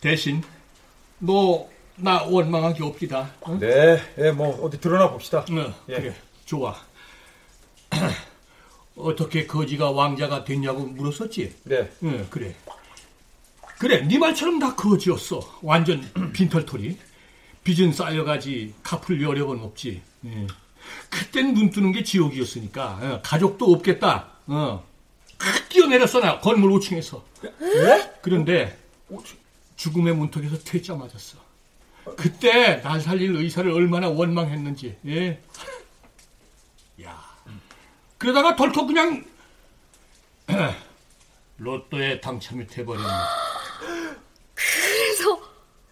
[0.00, 0.42] 대신,
[1.24, 3.34] 너, 나 원망한 게 없기다.
[3.40, 3.58] 어?
[3.58, 5.38] 네, 예, 뭐, 어디 드러나 봅시다.
[5.38, 5.94] 어, 예.
[5.94, 6.76] 그래, 좋아.
[8.96, 11.54] 어떻게 거지가 왕자가 됐냐고 물었었지?
[11.64, 11.90] 네.
[12.02, 12.54] 응, 그래.
[13.78, 15.58] 그래, 네 말처럼 다 거지였어.
[15.62, 16.96] 완전 빈털털이.
[17.64, 20.02] 빚은 쌓여가지 갚을 여력은 없지.
[20.26, 20.46] 예.
[21.08, 24.28] 그땐 눈 뜨는 게 지옥이었으니까 어, 가족도 없겠다.
[24.46, 24.84] 어.
[25.38, 27.22] 탁 뛰어내렸어 나 건물 5층에서.
[27.62, 28.12] 예?
[28.20, 28.78] 그런데
[29.76, 31.38] 죽음의 문턱에서 퇴짜 맞았어.
[32.16, 34.98] 그때 날 살릴 의사를 얼마나 원망했는지.
[35.06, 35.40] 예.
[37.02, 37.22] 야.
[38.18, 39.24] 그러다가 덜컥 그냥
[41.58, 43.08] 로또에 당첨이 돼버렸네.
[44.54, 45.40] 그래서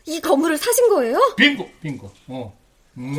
[0.06, 1.34] 이 건물을 사신 거예요?
[1.36, 2.12] 빙고, 빙고.
[2.28, 2.58] 어.
[2.98, 3.14] 음,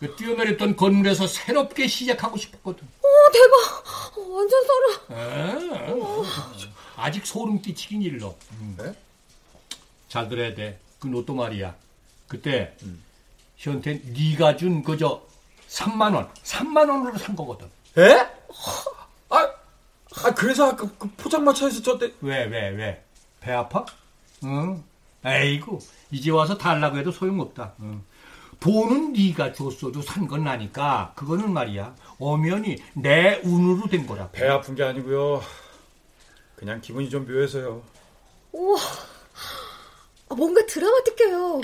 [0.00, 2.86] 그 뛰어내렸던 건물에서 새롭게 시작하고 싶었거든.
[3.02, 4.18] 오 대박.
[4.18, 6.24] 어, 완전 소름.
[6.96, 8.34] 아, 아직 소름 끼치긴 일러.
[8.60, 8.76] 음.
[10.16, 10.78] 잘 들어야 돼.
[10.98, 11.74] 그 로또 말이야.
[12.26, 12.74] 그때
[13.58, 15.22] 현태 네가 준 그저
[15.68, 17.66] 3만 원, 3만 원으로 산 거거든.
[17.98, 18.12] 에?
[19.28, 19.50] 아,
[20.24, 23.04] 아 그래서 아까 그 포장마차에서 저때 왜, 왜, 왜?
[23.40, 23.84] 배 아파?
[24.44, 24.82] 응.
[25.24, 25.80] 에이구,
[26.12, 27.74] 이제 와서 달라고 해도 소용없다.
[27.80, 28.02] 응.
[28.60, 34.30] 돈은 네가 줬어도 산 건 나니까 그거는 말이야 엄연히 내 운으로 된 거라.
[34.30, 35.42] 배 아픈 게 아니고요.
[36.54, 37.82] 그냥 기분이 좀 묘해서요.
[38.52, 38.78] 우와.
[40.28, 41.60] 아, 뭔가 드라마틱해요.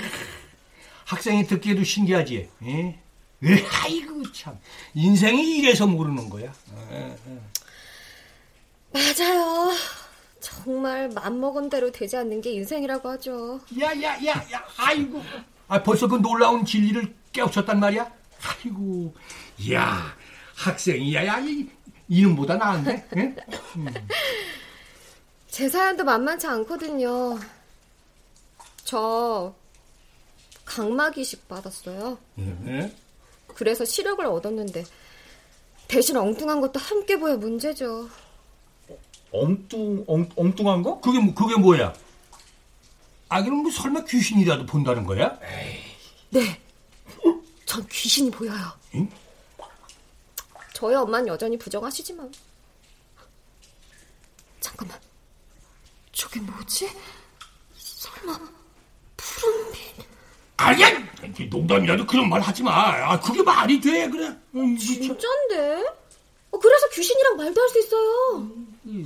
[1.05, 2.49] 학생이 듣기에도 신기하지.
[2.63, 2.99] 예?
[3.45, 4.57] 에, 아이고 참
[4.93, 6.53] 인생이 이래서 모르는 거야.
[6.71, 7.49] 어, 어.
[8.93, 9.71] 맞아요.
[10.39, 13.59] 정말 맘먹은 대로 되지 않는 게 인생이라고 하죠.
[13.81, 15.21] 야, 야, 야, 야, 아이고.
[15.67, 18.11] 아, 벌써 그 놀라운 진리를 깨우쳤단 말이야?
[18.45, 19.13] 아이고,
[19.71, 20.15] 야,
[20.55, 21.67] 학생이야, 야, 이,
[22.09, 23.07] 이놈보다 나은데?
[23.17, 23.35] 응?
[23.77, 23.87] 음.
[25.49, 27.39] 제 사연도 만만치 않거든요.
[28.93, 29.55] 저
[30.65, 32.19] 각막이식 받았어요.
[32.35, 32.95] 네?
[33.47, 34.83] 그래서 시력을 얻었는데
[35.87, 38.07] 대신 엉뚱한 것도 함께 보여 문제죠.
[39.31, 41.01] 엉뚱 엉, 엉뚱한 거?
[41.01, 41.91] 그게 뭐- 그게 뭐야?
[43.29, 45.39] 아 그럼 뭐 설마 귀신이라도 본다는 거야?
[46.29, 46.61] 네.
[47.65, 48.61] 전 귀신이 보여요.
[48.93, 49.09] 응?
[50.75, 52.31] 저희 엄마는 여전히 부정하시지만.
[54.59, 54.99] 잠깐만.
[56.11, 56.87] 저게 뭐지?
[57.75, 58.62] 설마?
[60.57, 60.87] 아니야,
[61.49, 62.71] 농담이라도 그런 말 하지 마.
[63.11, 64.31] 아 그게 말이 돼 그래?
[64.55, 65.83] 음, 진짠데?
[66.51, 68.47] 어, 그래서 귀신이랑 말도 할 수 있어요.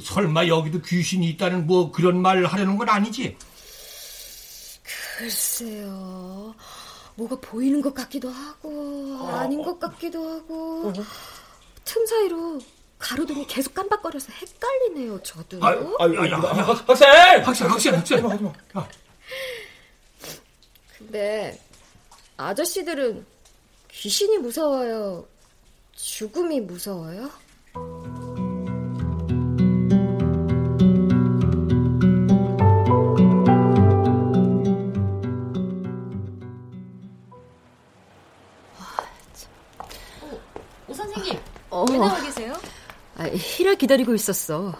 [0.03, 3.37] 설마 여기도 귀신이 있다는 뭐 그런 말 하려는 건 아니지?
[5.17, 6.53] 글쎄요.
[7.15, 10.93] 뭐가 보이는 것 같기도 하고 아 닌 것 같기도 하고
[11.83, 12.59] 틈 사이로
[12.99, 15.21] 가로등이 계속 깜빡거려서 헷갈리네요.
[15.23, 15.63] 저도.
[15.65, 17.09] 아유, 아유, 아유, 아유, 학생!
[17.43, 18.53] 학생, 학생, 학생.
[20.97, 21.59] 근데
[22.37, 23.25] 아저씨들은
[23.89, 25.27] 귀신이 무서워요?
[25.93, 27.29] 죽음이 무서워요?
[40.87, 41.85] 오 선생님, 어.
[41.89, 42.53] 왜 나와 계세요?
[43.17, 44.73] 아, 히라 기다리고 있었어.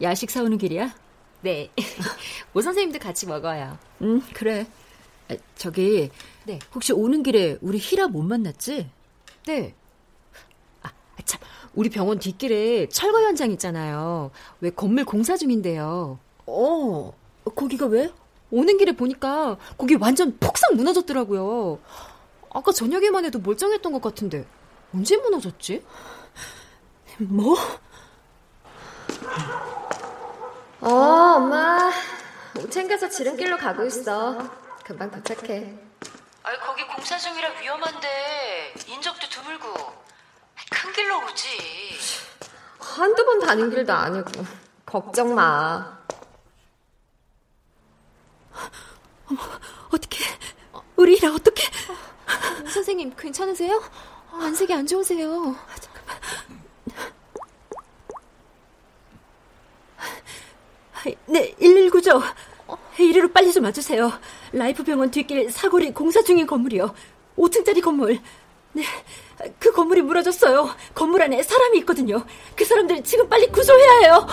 [0.00, 0.94] 야식 사오는 길이야?
[1.42, 1.70] 네.
[2.54, 3.78] 오 선생님도 같이 먹어요.
[4.02, 4.66] 응, 그래.
[5.30, 6.10] 아, 저기,
[6.44, 6.58] 네.
[6.74, 8.90] 혹시 오는 길에 우리 히라 못 만났지?
[9.46, 9.74] 네.
[10.82, 10.90] 아,
[11.24, 11.40] 참.
[11.74, 14.32] 우리 병원 뒷길에 철거 현장 있잖아요.
[14.60, 16.18] 왜 건물 공사 중인데요.
[16.46, 17.12] 어,
[17.54, 18.12] 거기가 왜?
[18.50, 21.78] 오는 길에 보니까 거기 완전 폭삭 무너졌더라고요.
[22.52, 24.44] 아까 저녁에만 해도 멀쩡했던 것 같은데
[24.92, 25.84] 언제 무너졌지?
[27.18, 27.56] 뭐?
[30.80, 31.92] 어, 엄마.
[32.58, 34.36] 옷 챙겨서 지름길로 가고 있어.
[34.90, 35.72] 금방 도착해.
[36.42, 39.72] 아이 거기 공사 중이라 위험한데 인적도 드물고
[40.68, 41.46] 큰 길로 오지.
[42.80, 44.44] 한두 번 다닌 길도 아니고.
[44.84, 45.96] 걱정 마.
[49.92, 50.24] 어떻게?
[50.96, 51.62] 우리 히라 어떻게?
[52.64, 53.80] 오 선생님 괜찮으세요?
[54.32, 55.54] 아, 안색이 안 좋으세요.
[61.26, 62.20] 네, 119죠.
[62.98, 64.10] 이리로 빨리 좀 와주세요.
[64.52, 66.94] 라이프 병원 뒷길 사거리 공사 중인 건물이요.
[67.36, 68.18] 5층짜리 건물.
[68.72, 68.82] 네,
[69.58, 70.70] 그 건물이 무너졌어요.
[70.94, 72.24] 건물 안에 사람이 있거든요.
[72.56, 74.26] 그 사람들 지금 빨리 구조해야 해요.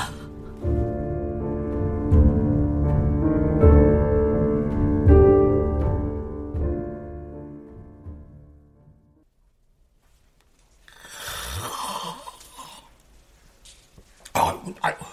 [14.81, 15.05] 아이고.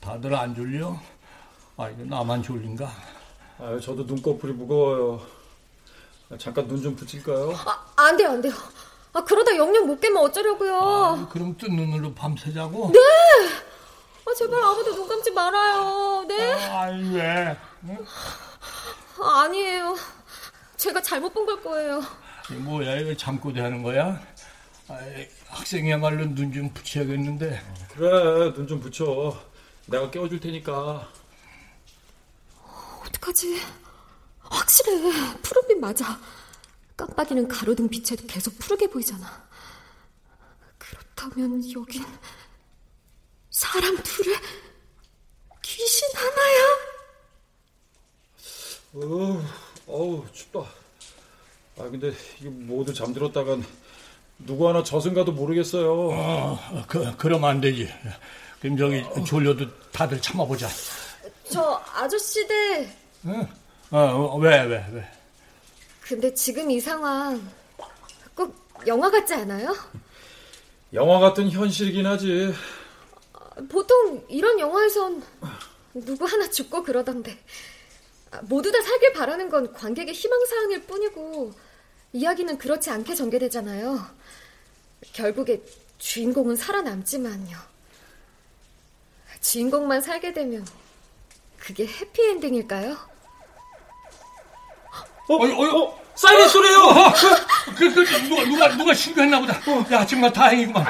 [0.00, 0.96] 다들 안 졸려?
[1.76, 2.90] 아, 이거 나만 졸린가?
[3.58, 5.20] 아, 저도 눈꺼풀이 무거워요.
[6.30, 7.52] 아, 잠깐 눈 좀 붙일까요?
[7.54, 8.52] 아, 안 돼요, 안 돼요.
[9.12, 10.78] 아, 그러다 영영 못 깨면 어쩌려고요.
[10.78, 12.90] 아, 그럼 뜬 눈으로 밤새자고?
[12.92, 12.98] 네!
[12.98, 16.24] 아, 제발 아무도 눈 감지 말아요.
[16.28, 16.52] 네?
[16.70, 17.56] 아이, 왜?
[19.18, 19.96] 아, 아니에요.
[20.76, 22.02] 제가 잘못 본 걸 거예요.
[22.50, 24.20] 뭐야, 이거 잠꼬대 하는 거야?
[24.88, 27.60] 아이, 학생이야말로 눈 좀 붙여야겠는데.
[27.94, 29.36] 그래, 눈 좀 붙여.
[29.86, 31.08] 내가 깨워줄 테니까.
[33.16, 33.60] 어떡하지?
[34.40, 35.36] 확실해.
[35.42, 36.18] 푸른빛 맞아.
[36.96, 39.46] 깜빡이는 가로등 빛에도 계속 푸르게 보이잖아.
[40.78, 42.04] 그렇다면 여긴
[43.50, 44.34] 사람 둘에
[45.62, 46.78] 귀신 하나야?
[48.94, 49.42] 어우,
[49.86, 50.60] 어우, 춥다.
[51.78, 53.64] 아, 근데 이게 모두 잠들었다간
[54.38, 56.10] 누구 하나 저승가도 모르겠어요.
[56.12, 57.92] 어, 그, 그럼 안 되지.
[58.60, 60.68] 그럼 저기 졸려도 다들 참아보자.
[61.50, 63.05] 저 아저씨들.
[63.26, 63.46] 응?
[63.90, 65.08] 어, 어, 왜, 왜, 왜?
[66.02, 67.40] 근데 지금 이 상황
[68.34, 68.54] 꼭
[68.86, 69.74] 영화 같지 않아요?
[70.92, 72.54] 영화 같은 현실이긴 하지.
[73.68, 75.22] 보통 이런 영화에선
[75.94, 77.36] 누구 하나 죽고 그러던데
[78.30, 81.52] 아, 모두 다 살길 바라는 건 관객의 희망사항일 뿐이고
[82.12, 83.98] 이야기는 그렇지 않게 전개되잖아요.
[85.12, 85.62] 결국에
[85.98, 87.56] 주인공은 살아남지만요.
[89.40, 90.66] 주인공만 살게 되면
[91.58, 93.15] 그게 해피엔딩일까요?
[95.28, 96.78] 어, 어, 어, 사이렌 소리요!
[96.78, 97.12] 어,
[97.76, 99.60] 그, 그, 그, 누가, 누가, 누가 신고했나 보다.
[99.92, 100.86] 야, 정말 다행이구만.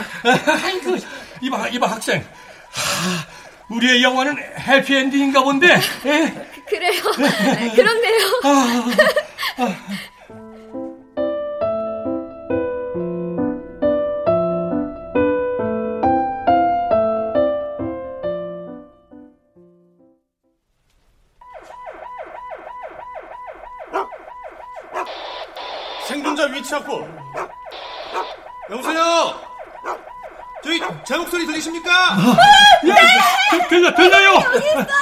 [0.63, 0.97] 아이고,
[1.41, 2.19] 이봐, 이봐, 학생.
[2.71, 3.27] 하,
[3.69, 5.81] 우리의 영화는 해피엔딩인가 본데.
[6.07, 6.49] 예?
[6.69, 7.03] 그래요.
[7.75, 8.19] 그렇네요.
[8.43, 9.77] 생존자
[31.57, 32.17] 들리십니까?
[32.85, 33.69] 네!
[33.69, 34.35] 들려, 들려요!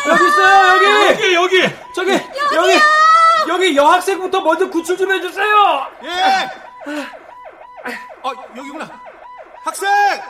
[0.08, 1.34] 여기 있어요, 여기!
[1.34, 1.76] 여기, 여기!
[1.94, 2.12] 저기,
[2.54, 2.80] 여기!
[3.48, 5.86] 여기 여학생부터 먼저 구출 좀 해주세요!
[6.04, 6.50] 예!
[8.22, 8.88] 어, 여기구나.
[9.64, 9.88] 학생!
[9.90, 10.22] 네!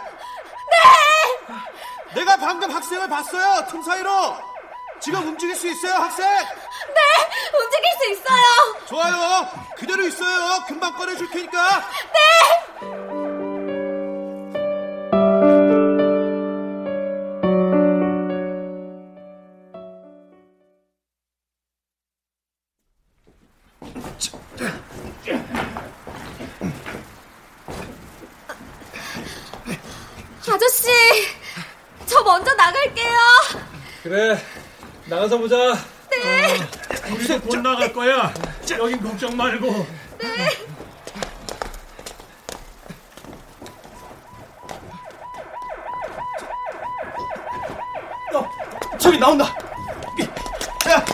[2.15, 4.37] 내가 방금 학생을 봤어요, 틈 사이로!
[5.01, 6.27] 지금 움직일 수 있어요, 학생?
[6.27, 7.01] 네!
[7.59, 8.87] 움직일 수 있어요!
[8.87, 9.49] 좋아요.
[9.77, 10.65] 그대로 있어요.
[10.67, 11.89] 금방 꺼내줄 테니까.
[12.13, 13.04] 네!
[35.35, 35.57] 가서 보자.
[36.11, 37.13] 네.
[37.13, 38.33] 우리도 곧 나갈 거야.
[38.79, 39.87] 여긴 걱정 말고.
[40.19, 40.49] 네.
[48.35, 49.57] 어, 저기 나온다.
[50.81, 51.05] 자,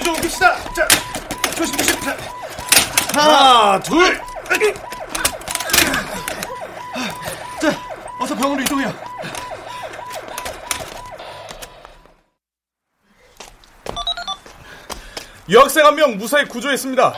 [0.00, 0.72] 이쪽 옵시다.
[0.72, 0.88] 자,
[1.54, 2.00] 조심 조심.
[2.00, 2.16] 자,
[3.14, 4.20] 하나, 둘.
[7.60, 7.70] 자,
[8.18, 9.08] 어서 병원으로 이동해요.
[15.50, 17.12] 유 학생 한 명 무사히 구조했습니다.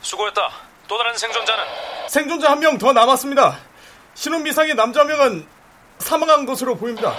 [0.00, 0.50] 수고했다.
[0.86, 1.64] 또 다른 생존자는
[2.06, 3.58] 생존자 한 명 더 남았습니다.
[4.14, 5.44] 신원 미상의 남자 한 명은
[5.98, 7.12] 사망한 것으로 보입니다.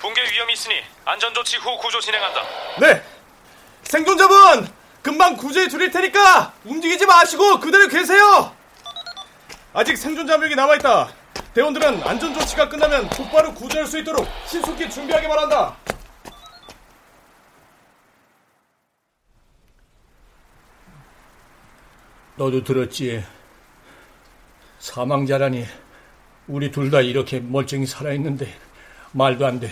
[0.00, 0.74] 붕괴 위험이 있으니
[1.04, 2.42] 안전조치 후 구조 진행한다.
[2.80, 3.00] 네.
[3.84, 4.68] 생존자분
[5.02, 8.52] 금방 구조해 드릴 테니까 움직이지 마시고 그대로 계세요.
[9.72, 11.08] 아직 생존자 한 명이 남아있다.
[11.54, 15.76] 대원들은 안전조치가 끝나면 곧바로 구조할 수 있도록 신속히 준비하기 바란다.
[22.36, 23.24] 너도 들었지?
[24.78, 25.64] 사망자라니
[26.46, 28.52] 우리 둘 다 이렇게 멀쩡히 살아있는데
[29.12, 29.70] 말도 안 돼.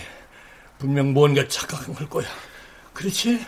[0.79, 2.27] 분명 뭔가 착각한 걸 거야.
[2.93, 3.45] 그렇지?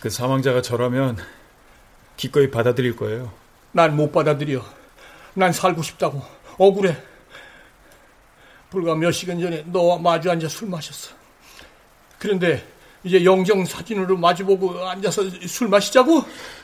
[0.00, 1.16] 그 사망자가 저라면
[2.16, 3.32] 기꺼이 받아들일 거예요.
[3.72, 4.64] 난 못 받아들여.
[5.34, 6.22] 난 살고 싶다고.
[6.58, 6.96] 억울해.
[8.70, 11.14] 불과 몇 시간 전에 너와 마주 앉아 술 마셨어.
[12.18, 12.66] 그런데
[13.04, 16.22] 이제 영정 사진으로 마주보고 앉아서 술 마시자고?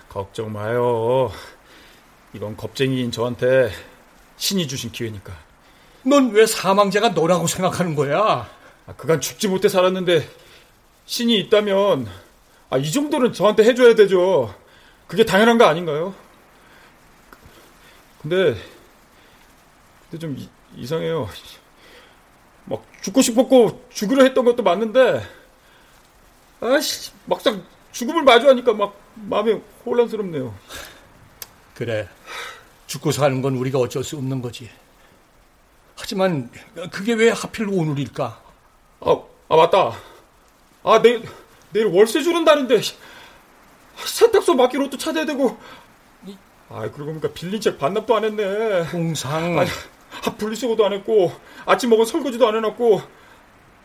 [0.08, 1.32] 걱정 마요.
[2.32, 3.70] 이건 겁쟁이인 저한테
[4.36, 5.32] 신이 주신 기회니까.
[6.04, 8.48] 넌 왜 사망자가 너라고 생각하는 거야?
[8.86, 10.28] 아, 그간 죽지 못해 살았는데
[11.06, 12.08] 신이 있다면
[12.70, 14.54] 아, 이 정도는 저한테 해줘야 되죠.
[15.06, 16.14] 그게 당연한 거 아닌가요?
[18.22, 18.54] 근데
[20.10, 21.28] 근데 좀 이, 이상해요.
[22.64, 25.26] 막 죽고 싶었고 죽으려 했던 것도 맞는데
[26.60, 30.54] 아씨 막상 죽음을 마주하니까 막 마음이 혼란스럽네요.
[31.74, 32.08] 그래.
[32.86, 34.68] 죽고 사는 건 우리가 어쩔 수 없는 거지.
[35.96, 36.50] 하지만
[36.90, 38.42] 그게 왜 하필 오늘일까?
[39.00, 39.92] 아, 아 맞다.
[40.82, 41.22] 아 내일
[41.70, 42.80] 내일 월세 주는 날인데
[44.04, 45.56] 세탁소 맡기로 옷도 찾아야 되고.
[46.70, 48.86] 아 그러고 보니까 빌린 책 반납도 안 했네.
[48.90, 49.58] 공상.
[49.58, 51.32] 아, 아 분리수거도 안 했고
[51.66, 53.17] 아침 먹은 설거지도 안 해놨고.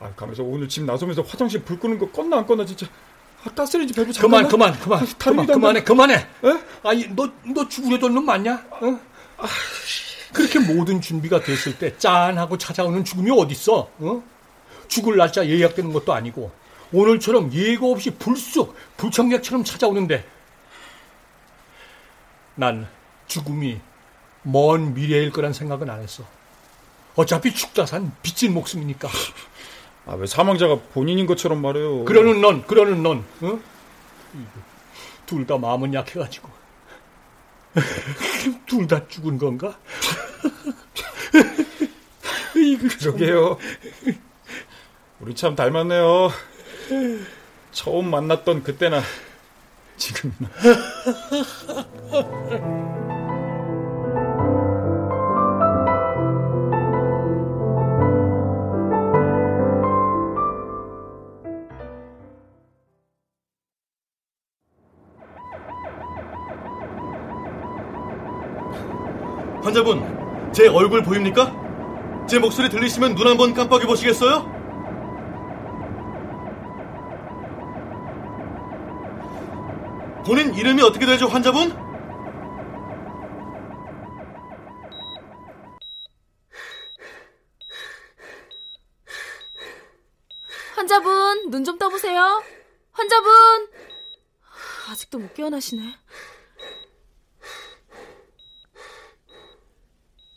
[0.03, 2.85] 아 가면서 오늘 집 나서면서 화장실 불 끄는 거 껐나 안 껐나 진짜.
[3.45, 6.15] 아, 가스레인지 밸브 그만 그만 그만 그만 그만해 그만해.
[6.15, 6.59] 에?
[6.83, 8.65] 아니 너너 죽으려던 놈 맞냐?
[8.69, 8.99] 어?
[9.37, 9.47] 아,
[10.33, 13.89] 그렇게 모든 준비가 됐을 때 짠하고 찾아오는 죽음이 어딨어?
[13.99, 14.23] 어?
[14.87, 16.51] 죽을 날짜 예약되는 것도 아니고
[16.91, 20.25] 오늘처럼 예고 없이 불쑥 불청객처럼 찾아오는데
[22.55, 22.87] 난
[23.27, 23.79] 죽음이
[24.43, 26.23] 먼 미래일 거란 생각은 안 했어.
[27.15, 29.07] 어차피 죽다 산 빚진 목숨이니까.
[30.05, 32.03] 아 왜 사망자가 본인인 것처럼 말해요?
[32.05, 33.59] 그러는 넌, 그러는 넌, 어?
[35.25, 36.49] 둘다 마음은 약해가지고.
[38.67, 39.77] 둘 다 죽은 건가?
[42.99, 43.57] 그러게요.
[45.19, 46.29] 우리 참 닮았네요.
[47.71, 49.01] 처음 만났던 그때나
[49.97, 50.49] 지금이나.
[69.73, 72.25] 환자분, 제 얼굴 보입니까?
[72.29, 74.53] 제 목소리 들리시면 눈 한번 깜빡이 보시겠어요?
[80.27, 81.73] 본인 이름이 어떻게 되죠, 환자분?
[90.75, 92.43] 환자분, 눈 좀 떠보세요.
[92.91, 93.31] 환자분!
[94.91, 95.81] 아직도 못 깨어나시네.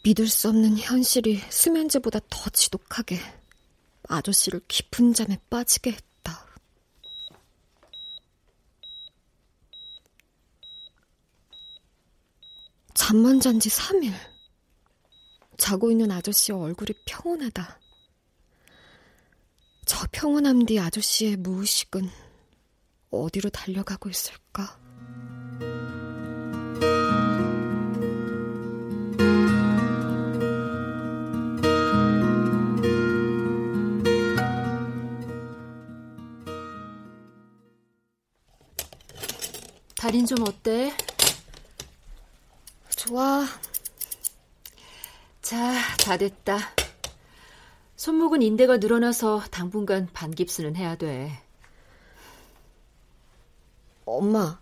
[0.07, 3.19] 믿을 수 없는 현실이 수면제보다 더 지독하게
[4.05, 6.47] 아저씨를 깊은 잠에 빠지게 했다.
[12.95, 14.13] 잠만 잔 지 3일.
[15.57, 17.81] 자고 있는 아저씨의 얼굴이 평온하다.
[19.87, 22.09] 저 평온함 뒤 아저씨의 무의식은
[23.11, 24.86] 어디로 달려가고 있을까?
[40.07, 40.97] 달인 좀 어때?
[42.91, 43.45] 좋아.
[45.43, 46.59] 자, 다 됐다.
[47.97, 51.43] 손목은 인대가 늘어나서 당분간 반깁스는 해야 돼.
[54.05, 54.61] 엄마.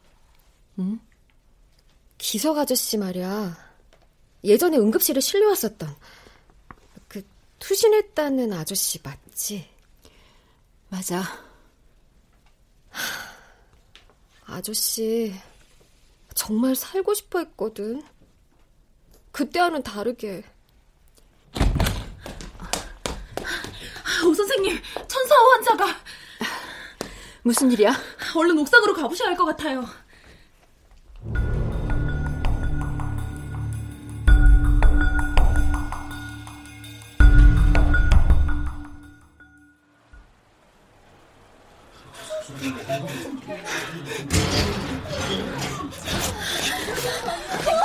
[0.79, 0.99] 응?
[2.17, 3.55] 기석 아저씨 말이야.
[4.45, 5.95] 예전에 응급실에 실려왔었던
[7.07, 7.23] 그
[7.59, 9.69] 투신했다는 아저씨 맞지?
[10.89, 11.23] 맞아.
[14.55, 15.35] 아저씨
[16.35, 18.03] 정말 살고 싶어 했거든.
[19.33, 20.45] 그때와는 다르게.
[24.25, 24.79] 오 선생님,
[25.09, 25.87] 천사호 환자가
[27.43, 27.93] 무슨 일이야?
[28.37, 29.85] 얼른 옥상으로 가보셔야 할 것 같아요.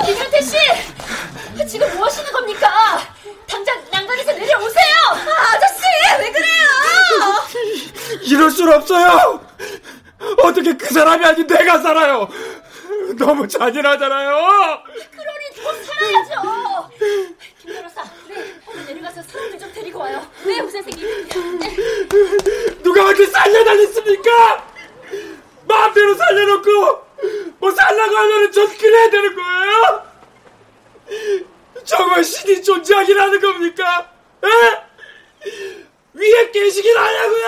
[0.06, 0.56] 김현태 씨!
[1.68, 2.98] 지금 뭐 하시는 겁니까?
[3.46, 4.94] 당장 난간에서 내려오세요!
[5.10, 5.82] 아, 아저씨!
[6.18, 6.66] 왜 그래요?
[8.22, 9.44] 이럴 순 없어요!
[10.42, 12.26] 어떻게 그 사람이 아닌 내가 살아요!
[13.18, 14.82] 너무 잔인하잖아요!
[15.10, 16.90] 그러니 더 살아야죠!
[17.58, 20.26] 김 변호사, 네, 오늘 내려가서 사람들 좀 데리고 와요.
[20.44, 21.28] 네, 오 선생님.
[21.58, 21.76] 네.
[22.82, 24.69] 누가 어디 살려다녔습니까?
[25.70, 27.06] 마음대로 살려놓고
[27.58, 30.10] 뭐 살라고 하면은 전 그래야 되는 거예요?
[31.84, 34.10] 정말 신이 존재하긴 겁니까?
[34.44, 34.48] 에?
[36.14, 37.46] 위에 계시긴 하냐고요?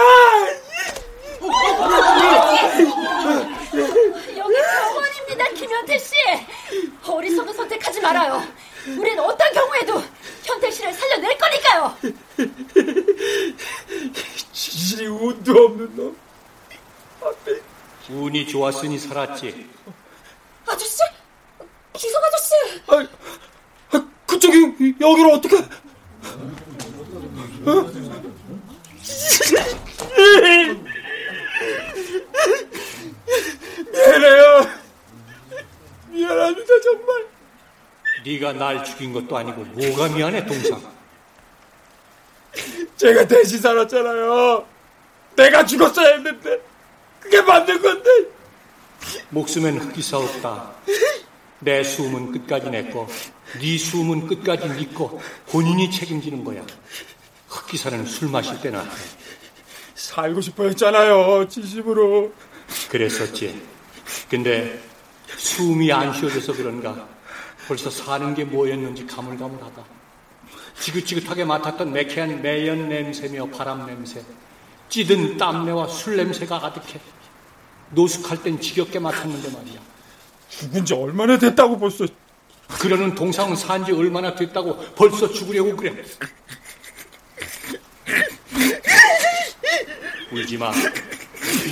[4.37, 6.15] 여기 병원입니다, 김현태 씨.
[7.07, 8.43] 어리석은 선택하지 말아요.
[8.99, 10.03] 우린 어떤 경우에도
[10.45, 11.97] 현태 씨를 살려낼 거니까요.
[14.53, 16.17] 지질이 운도 없는 놈.
[18.13, 19.71] 운이 좋았으니 살았지.
[20.67, 20.99] 아저씨,
[21.95, 22.53] 기석 아저씨.
[22.89, 23.09] 아,
[23.97, 25.57] 아, 그쪽이 여기로 어떻게?
[25.57, 25.69] 어?
[33.93, 34.67] 미안해요.
[36.09, 37.27] 미안합니다 정말.
[38.25, 40.81] 네가 날 죽인 것도 아니고 뭐가 미안해 동상.
[42.97, 44.67] 제가 대신 살았잖아요.
[45.37, 46.61] 내가 죽었어야 했는데
[47.23, 48.11] 그게 맞는 건데.
[49.31, 50.73] 목숨엔 흑기사 없다.
[51.61, 53.07] 내 숨은 끝까지 내 거,
[53.61, 55.19] 네 숨은 끝까지 네 거,
[55.49, 56.65] 본인이 책임지는 거야.
[57.49, 58.85] 흑기사는 술 마실 때나
[59.95, 62.33] 살고 싶어 했잖아요, 진심으로.
[62.91, 63.63] 그랬었지.
[64.29, 64.83] 근데
[65.37, 67.09] 숨이 안 쉬어져서 그런가
[67.69, 69.85] 벌써 사는 게 뭐였는지 가물가물하다.
[70.81, 74.21] 지긋지긋하게 맡았던 매캐한 매연 냄새며 바람 냄새,
[74.97, 77.01] 찌든 땀내와 술 냄새가 가득해.
[77.93, 79.81] 노숙할 땐 지겹게 맡았는데 말이야.
[80.51, 82.07] 죽은 지 얼마나 됐다고 벌써.
[82.79, 85.95] 그러는 동상은 산 지 얼마나 됐다고 벌써 죽으려고 그래.
[90.31, 90.71] 울지 마.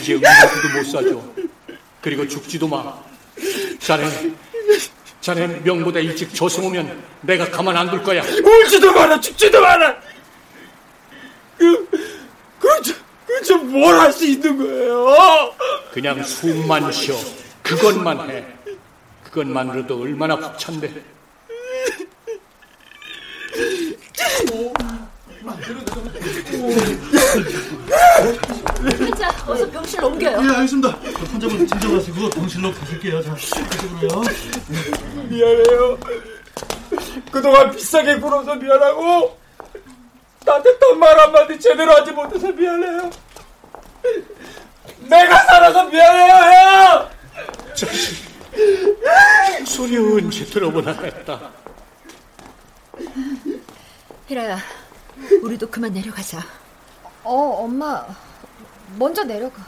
[0.01, 1.23] 이제 음료수도 못 사줘.
[2.01, 3.03] 그리고 죽지도 마.
[3.81, 4.33] 자네,
[5.21, 8.23] 자네 명보다 일찍 저승 오면 내가 가만 안 둘 거야.
[8.23, 10.01] 울지도 마라, 죽지도 마라.
[11.59, 11.87] 그,
[12.59, 12.68] 그
[13.31, 15.55] 저, 그저 뭘할 수 있는 거예요?
[15.93, 17.16] 그냥 숨만 쉬어.
[17.62, 18.45] 그것만 해.
[19.24, 21.03] 그것만으로도 얼마나 벅찬데.
[29.18, 30.39] 자, 어서 병실 옮겨요.
[30.43, 30.89] 예, 알겠습니다.
[31.31, 33.22] 환자분 진정하시고 병실로 가실게요.
[33.22, 34.22] 자, 이쪽으로요.
[35.28, 35.99] 미안해요.
[37.31, 39.39] 그동안 비싸게 굴어서 미안하고
[40.51, 43.11] 따뜻한 말 한마디 제대로 하지 못해서 미안해요.
[44.98, 47.11] 내가 살아서 미안해요, 형!
[47.74, 48.30] 자식.
[49.64, 51.53] 소리 언제 들어보나 했다.
[54.26, 54.59] 히라야,
[55.42, 56.40] 우리도 그만 내려가자.
[57.22, 58.05] 어, 엄마.
[58.96, 59.64] 먼저 내려가.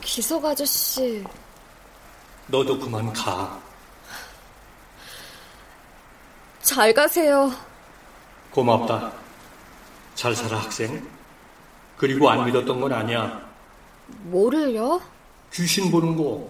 [0.00, 1.24] 기석 아저씨.
[2.46, 3.69] 너도 그만 가.
[6.62, 7.50] 잘 가세요.
[8.50, 9.12] 고맙다.
[10.14, 11.06] 잘 살아, 학생.
[11.96, 13.40] 그리고 안 믿었던 건 아니야.
[14.24, 15.00] 뭐를요?
[15.52, 16.48] 귀신 보는 거.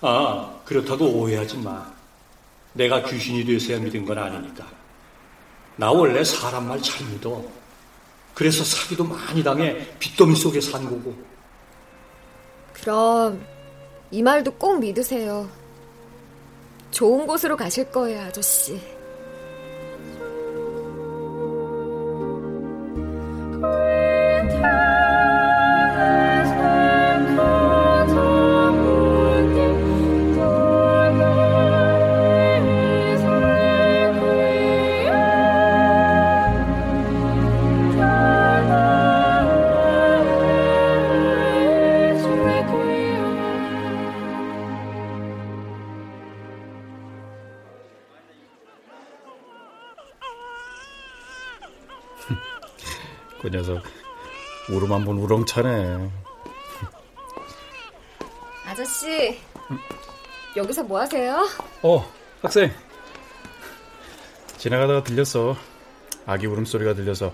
[0.00, 1.86] 아, 그렇다고 오해하지 마.
[2.74, 4.66] 내가 귀신이 돼서야 믿은 건 아니니까.
[5.76, 7.42] 나 원래 사람 말 잘 믿어.
[8.34, 11.16] 그래서 사기도 많이 당해 빚더미 속에 산 거고.
[12.74, 13.44] 그럼
[14.10, 15.48] 이 말도 꼭 믿으세요.
[16.90, 18.80] 좋은 곳으로 가실 거예요, 아저씨.
[53.40, 53.82] 그 녀석
[54.70, 56.10] 울음 한 번 우렁차네.
[58.66, 59.38] 아저씨,
[60.56, 61.46] 여기서 뭐 하세요?
[61.82, 62.12] 어,
[62.42, 62.70] 학생.
[64.58, 65.56] 지나가다가 들렸어.
[66.26, 67.32] 아기 울음소리가 들려서.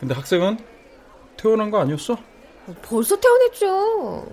[0.00, 0.58] 근데 학생은
[1.36, 2.16] 퇴원한 거 아니었어?
[2.82, 4.26] 벌써 퇴원했죠.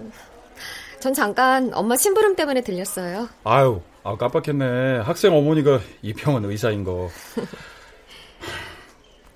[0.99, 3.29] 전 잠깐 엄마 심부름 때문에 들렸어요.
[3.43, 4.99] 아유, 아 깜빡했네.
[5.01, 7.09] 학생 어머니가 이병헌 의사인 거.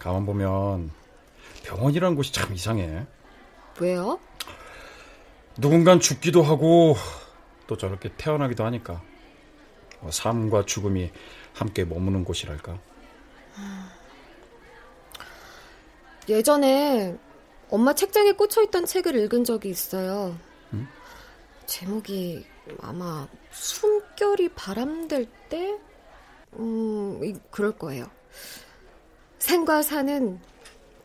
[0.01, 0.89] 가만 보면
[1.63, 3.05] 병원이라는 곳이 참 이상해.
[3.79, 4.19] 왜요?
[5.57, 6.95] 누군간 죽기도 하고
[7.67, 8.99] 또 저렇게 태어나기도 하니까
[9.99, 11.11] 뭐 삶과 죽음이
[11.53, 12.79] 함께 머무는 곳이랄까.
[16.27, 17.15] 예전에
[17.69, 20.35] 엄마 책장에 꽂혀 있던 책을 읽은 적이 있어요.
[20.73, 20.87] 응?
[21.67, 22.43] 제목이
[22.81, 25.77] 아마 숨결이 바람될 때?
[26.53, 28.09] 음, 그럴 거예요.
[29.41, 30.39] 생과 사는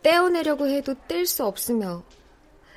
[0.03, 2.05] 떼어내려고 해도 뗄 수 없으며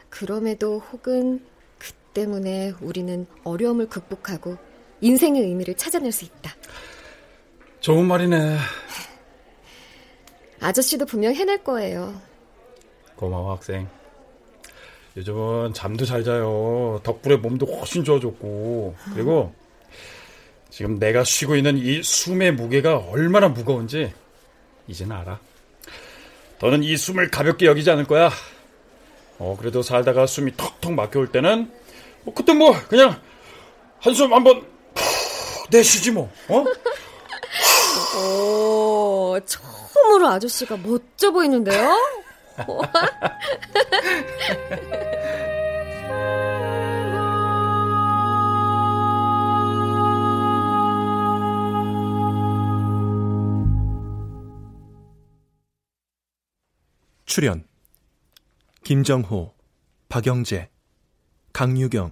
[0.10, 1.46] 그럼에도 혹은
[1.78, 4.58] 그 때문에 우리는 어려움을 극복하고
[5.02, 6.56] 인생의 의미를 찾아낼 수 있다.
[7.82, 8.58] 좋은 말이네.
[10.62, 12.20] 아저씨도 분명 해낼 거예요.
[13.16, 13.88] 고마워 학생.
[15.18, 17.00] 요즘은 잠도 잘 자요.
[17.04, 19.54] 덕분에 몸도 훨씬 좋아졌고 그리고
[20.70, 24.14] 지금 내가 쉬고 있는 이 숨의 무게가 얼마나 무거운지
[24.90, 25.40] 이제는 알아.
[26.60, 28.32] 너는 이 숨을 가볍게 여기지 않을 거야.
[29.38, 31.72] 어, 그래도 살다가 숨이 턱턱 막혀올 때는,
[32.24, 33.22] 뭐, 그때 뭐, 그냥,
[34.00, 34.66] 한숨 한 번,
[35.70, 36.66] 내쉬지 뭐, 어?
[38.18, 41.96] 오, 처음으로 아저씨가 멋져 보이는데요?
[57.40, 57.66] 출연
[58.84, 59.56] 김정호,
[60.10, 60.70] 박영재,
[61.54, 62.12] 강유경,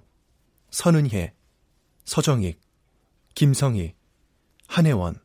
[0.72, 1.36] 선은혜,
[2.06, 2.62] 서정익,
[3.36, 3.94] 김성희,
[4.68, 5.20] 한혜원,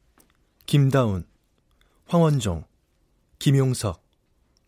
[0.67, 1.25] 김다운,
[2.09, 2.65] 황원종,
[3.39, 4.03] 김용석,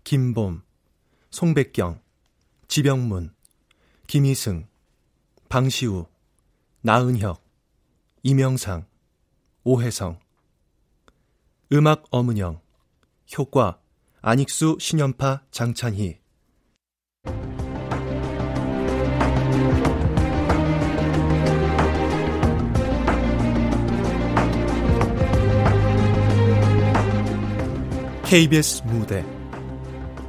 [0.04, 0.62] 김봄,
[1.30, 2.00] 송백경,
[2.68, 3.34] 지병문,
[4.06, 4.68] 김희승,
[5.48, 6.06] 방시우,
[6.82, 7.42] 나은혁,
[8.22, 8.86] 이명상,
[9.64, 10.20] 오혜성.
[11.72, 12.60] 음악 어문영
[13.36, 13.80] 효과
[14.26, 16.16] 안익수 신연파 장찬희.
[28.24, 29.22] KBS 무대.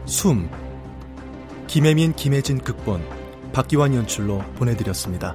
[0.06, 0.50] 숨.
[1.68, 3.02] 김혜민 김혜진 극본.
[3.54, 5.34] 박기환 연출로 보내드렸습니다.